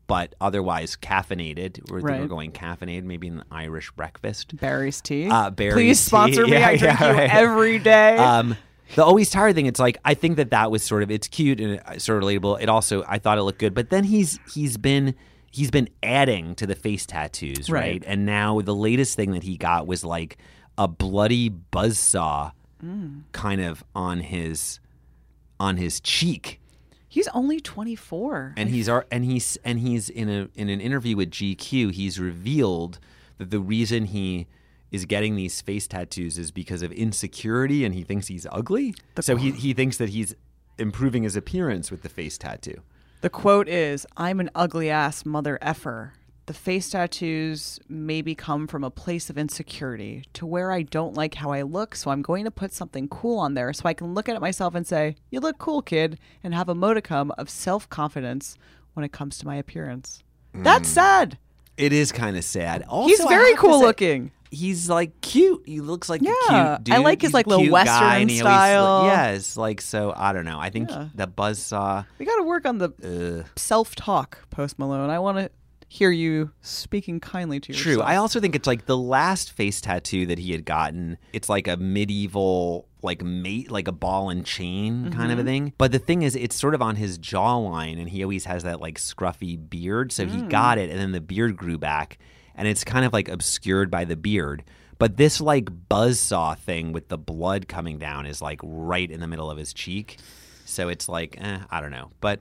but 0.08 0.34
otherwise 0.42 0.94
caffeinated. 0.94 1.90
We're, 1.90 2.00
Right. 2.00 2.20
we're 2.20 2.26
going 2.26 2.52
caffeinated. 2.52 3.04
Maybe 3.04 3.28
an 3.28 3.44
Irish 3.50 3.90
breakfast. 3.92 4.54
Barry's 4.58 5.00
tea. 5.00 5.30
Uh, 5.30 5.48
Barry's 5.48 5.74
Please 5.74 6.00
sponsor 6.00 6.44
tea. 6.44 6.50
me. 6.50 6.58
Yeah, 6.58 6.68
I 6.68 6.76
drink 6.76 7.00
yeah, 7.00 7.10
you 7.12 7.16
right. 7.16 7.30
every 7.34 7.78
day. 7.78 8.16
Um, 8.18 8.56
the 8.96 9.04
always 9.04 9.30
tired 9.30 9.54
thing. 9.54 9.66
It's 9.66 9.80
like 9.80 9.98
I 10.04 10.14
think 10.14 10.36
that 10.36 10.50
that 10.50 10.70
was 10.70 10.82
sort 10.82 11.02
of 11.02 11.10
it's 11.10 11.28
cute 11.28 11.60
and 11.60 11.80
uh, 11.86 11.98
sort 11.98 12.22
of 12.22 12.28
relatable. 12.28 12.60
It 12.62 12.68
also 12.68 13.04
I 13.08 13.18
thought 13.18 13.38
it 13.38 13.42
looked 13.42 13.58
good, 13.58 13.74
but 13.74 13.90
then 13.90 14.04
he's 14.04 14.38
he's 14.52 14.76
been 14.76 15.14
he's 15.50 15.70
been 15.70 15.88
adding 16.02 16.54
to 16.56 16.66
the 16.66 16.74
face 16.74 17.04
tattoos, 17.06 17.68
right? 17.70 17.80
Right. 17.80 18.04
And 18.06 18.24
now 18.26 18.60
the 18.60 18.74
latest 18.74 19.16
thing 19.16 19.32
that 19.32 19.42
he 19.42 19.56
got 19.56 19.86
was 19.86 20.04
like 20.04 20.38
a 20.78 20.88
bloody 20.88 21.50
buzzsaw 21.50 22.52
Mm. 22.84 23.22
kind 23.30 23.60
of 23.60 23.84
on 23.94 24.18
his 24.18 24.80
on 25.60 25.76
his 25.76 26.00
cheek 26.00 26.60
He's 27.08 27.28
only 27.28 27.60
24. 27.60 28.54
and 28.56 28.68
he's 28.70 28.88
ar- 28.88 29.06
and 29.08 29.24
he's 29.24 29.56
and 29.64 29.78
he's 29.78 30.08
in 30.08 30.28
a 30.28 30.48
in 30.56 30.68
an 30.68 30.80
interview 30.80 31.16
with 31.16 31.30
GQ 31.30 31.92
he's 31.92 32.18
revealed 32.18 32.98
that 33.38 33.50
the 33.50 33.60
reason 33.60 34.06
he 34.06 34.48
is 34.92 35.06
getting 35.06 35.34
these 35.34 35.60
face 35.60 35.88
tattoos 35.88 36.38
is 36.38 36.52
because 36.52 36.82
of 36.82 36.92
insecurity 36.92 37.84
and 37.84 37.94
he 37.94 38.04
thinks 38.04 38.28
he's 38.28 38.46
ugly 38.52 38.94
so 39.20 39.36
he 39.36 39.50
he 39.50 39.72
thinks 39.72 39.96
that 39.96 40.10
he's 40.10 40.34
improving 40.78 41.24
his 41.24 41.34
appearance 41.34 41.90
with 41.90 42.02
the 42.02 42.08
face 42.08 42.38
tattoo 42.38 42.82
The 43.22 43.30
quote 43.30 43.68
is 43.68 44.06
I'm 44.16 44.38
an 44.38 44.50
ugly 44.54 44.90
ass 44.90 45.24
mother 45.24 45.58
effer. 45.60 46.12
The 46.46 46.54
face 46.54 46.90
tattoos 46.90 47.78
maybe 47.88 48.34
come 48.34 48.66
from 48.66 48.82
a 48.82 48.90
place 48.90 49.30
of 49.30 49.38
insecurity 49.38 50.24
to 50.32 50.44
where 50.44 50.72
I 50.72 50.82
don't 50.82 51.14
like 51.14 51.36
how 51.36 51.52
I 51.52 51.62
look, 51.62 51.94
so 51.94 52.10
I'm 52.10 52.20
going 52.20 52.44
to 52.44 52.50
put 52.50 52.72
something 52.72 53.06
cool 53.06 53.38
on 53.38 53.54
there 53.54 53.72
so 53.72 53.84
I 53.86 53.94
can 53.94 54.12
look 54.12 54.28
at 54.28 54.34
it 54.34 54.40
myself 54.40 54.74
and 54.74 54.84
say, 54.84 55.14
You 55.30 55.38
look 55.38 55.58
cool, 55.58 55.82
kid, 55.82 56.18
and 56.42 56.52
have 56.52 56.68
a 56.68 56.74
modicum 56.74 57.30
of 57.38 57.48
self 57.48 57.88
confidence 57.88 58.58
when 58.94 59.04
it 59.04 59.12
comes 59.12 59.38
to 59.38 59.46
my 59.46 59.54
appearance. 59.54 60.24
That's 60.52 60.88
hmm. 60.88 60.94
sad. 60.94 61.38
It 61.76 61.92
is 61.92 62.12
kind 62.12 62.36
of 62.36 62.44
sad 62.44 62.84
also, 62.88 63.08
He's 63.08 63.24
very 63.24 63.54
cool 63.56 63.80
say, 63.80 63.86
looking. 63.86 64.32
He's 64.50 64.90
like 64.90 65.18
cute. 65.22 65.62
He 65.64 65.80
looks 65.80 66.10
like 66.10 66.20
Yeah, 66.20 66.32
a 66.50 66.76
cute 66.76 66.84
dude. 66.84 66.94
I 66.94 66.98
like 66.98 67.22
his, 67.22 67.28
He's 67.28 67.34
like, 67.34 67.46
little 67.46 67.62
cute 67.62 67.72
guy, 67.72 67.84
Western 67.84 68.20
always- 68.20 68.38
style. 68.38 69.04
yes, 69.06 69.56
like 69.56 69.80
so. 69.80 70.12
I 70.14 70.32
don't 70.34 70.44
know. 70.44 70.58
I 70.60 70.68
think 70.68 70.90
Yeah. 70.90 71.08
the 71.14 71.26
buzzsaw. 71.26 72.04
We 72.18 72.26
got 72.26 72.36
to 72.36 72.42
work 72.42 72.66
on 72.66 72.76
the 72.78 72.90
Uh, 73.44 73.48
self 73.56 73.94
talk, 73.94 74.46
Post 74.50 74.78
Malone. 74.78 75.08
I 75.08 75.18
want 75.18 75.38
to 75.38 75.50
hear 75.88 76.10
you 76.10 76.50
speaking 76.60 77.18
kindly 77.20 77.60
to 77.60 77.72
yourself. 77.72 77.94
True. 77.96 78.02
I 78.02 78.16
also 78.16 78.40
think 78.40 78.54
it's 78.54 78.66
like 78.66 78.84
the 78.86 78.96
last 78.96 79.52
face 79.52 79.80
tattoo 79.80 80.26
that 80.26 80.38
he 80.38 80.52
had 80.52 80.64
gotten. 80.66 81.16
It's 81.32 81.48
like 81.48 81.66
a 81.68 81.76
medieval, 81.78 82.86
like 83.02 83.22
mate, 83.22 83.70
like 83.70 83.88
a 83.88 83.92
ball 83.92 84.30
and 84.30 84.44
chain 84.46 85.10
kind 85.10 85.14
Mm-hmm. 85.14 85.30
of 85.32 85.38
a 85.38 85.44
thing. 85.44 85.72
But 85.78 85.92
the 85.92 85.98
thing 85.98 86.22
is, 86.22 86.36
it's 86.36 86.54
sort 86.56 86.74
of 86.74 86.82
on 86.82 86.96
his 86.96 87.18
jawline, 87.18 87.98
and 88.00 88.08
he 88.08 88.22
always 88.22 88.44
has 88.44 88.62
that 88.62 88.80
like 88.80 88.98
scruffy 88.98 89.58
beard. 89.68 90.12
So 90.12 90.24
Mm. 90.24 90.30
he 90.30 90.42
got 90.42 90.78
it, 90.78 90.90
and 90.90 90.98
then 90.98 91.12
the 91.12 91.20
beard 91.20 91.56
grew 91.56 91.78
back, 91.78 92.18
and 92.54 92.68
it's 92.68 92.84
kind 92.84 93.04
of 93.04 93.12
like 93.12 93.28
obscured 93.28 93.90
by 93.90 94.04
the 94.04 94.16
beard. 94.16 94.62
But 94.98 95.16
this 95.16 95.40
like 95.40 95.64
buzzsaw 95.88 96.56
thing 96.58 96.92
with 96.92 97.08
the 97.08 97.18
blood 97.18 97.66
coming 97.66 97.98
down 97.98 98.24
is 98.26 98.40
like 98.40 98.60
right 98.62 99.10
in 99.10 99.18
the 99.20 99.26
middle 99.26 99.50
of 99.50 99.58
his 99.58 99.72
cheek. 99.74 100.18
So 100.64 100.88
it's 100.88 101.08
like, 101.08 101.36
eh, 101.40 101.58
I 101.70 101.80
don't 101.80 101.90
know. 101.90 102.10
But 102.20 102.40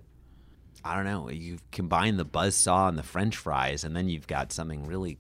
I 0.84 0.96
don't 0.96 1.06
know. 1.06 1.30
You 1.30 1.60
combine 1.72 2.18
the 2.18 2.26
buzzsaw 2.26 2.90
and 2.90 2.98
the 2.98 3.04
French 3.04 3.38
fries, 3.38 3.84
and 3.84 3.96
then 3.96 4.10
you've 4.10 4.28
got 4.28 4.52
something 4.52 4.86
really 4.86 5.18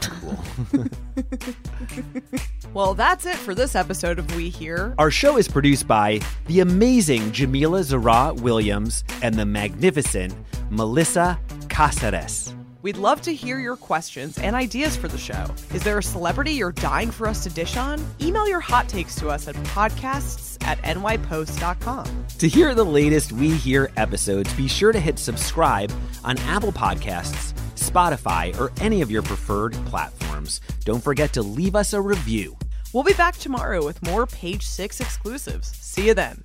cool. 0.00 0.38
Well, 2.74 2.92
that's 2.94 3.24
it 3.24 3.36
for 3.36 3.54
this 3.54 3.74
episode 3.74 4.18
of 4.18 4.36
We 4.36 4.50
Hear. 4.50 4.94
Our 4.98 5.10
show 5.10 5.38
is 5.38 5.48
produced 5.48 5.88
by 5.88 6.20
the 6.46 6.60
amazing 6.60 7.32
Jamila 7.32 7.82
Zara 7.82 8.34
Williams 8.34 9.04
and 9.22 9.34
the 9.34 9.46
magnificent 9.46 10.34
Melissa 10.70 11.40
Caceres. 11.70 12.54
We'd 12.80 12.96
love 12.96 13.20
to 13.22 13.34
hear 13.34 13.58
your 13.58 13.76
questions 13.76 14.38
and 14.38 14.54
ideas 14.54 14.96
for 14.96 15.08
the 15.08 15.18
show. 15.18 15.46
Is 15.74 15.82
there 15.82 15.98
a 15.98 16.02
celebrity 16.02 16.52
you're 16.52 16.70
dying 16.70 17.10
for 17.10 17.26
us 17.26 17.42
to 17.42 17.50
dish 17.50 17.76
on? 17.76 18.04
Email 18.20 18.48
your 18.48 18.60
hot 18.60 18.88
takes 18.88 19.16
to 19.16 19.28
us 19.28 19.48
at 19.48 19.56
podcasts 19.56 20.56
at 20.64 20.78
nypost.com. 20.82 22.26
To 22.38 22.48
hear 22.48 22.76
the 22.76 22.84
latest 22.84 23.32
We 23.32 23.50
Hear 23.50 23.90
episodes, 23.96 24.52
be 24.54 24.68
sure 24.68 24.92
to 24.92 25.00
hit 25.00 25.18
subscribe 25.18 25.90
on 26.22 26.38
Apple 26.38 26.70
Podcasts, 26.70 27.52
Spotify, 27.74 28.56
or 28.60 28.70
any 28.80 29.02
of 29.02 29.10
your 29.10 29.22
preferred 29.22 29.72
platforms. 29.86 30.60
Don't 30.84 31.02
forget 31.02 31.32
to 31.32 31.42
leave 31.42 31.74
us 31.74 31.92
a 31.94 32.00
review. 32.00 32.56
We'll 32.92 33.02
be 33.02 33.12
back 33.14 33.36
tomorrow 33.38 33.84
with 33.84 34.00
more 34.02 34.26
Page 34.26 34.62
Six 34.62 35.00
exclusives. 35.00 35.76
See 35.76 36.06
you 36.06 36.14
then. 36.14 36.40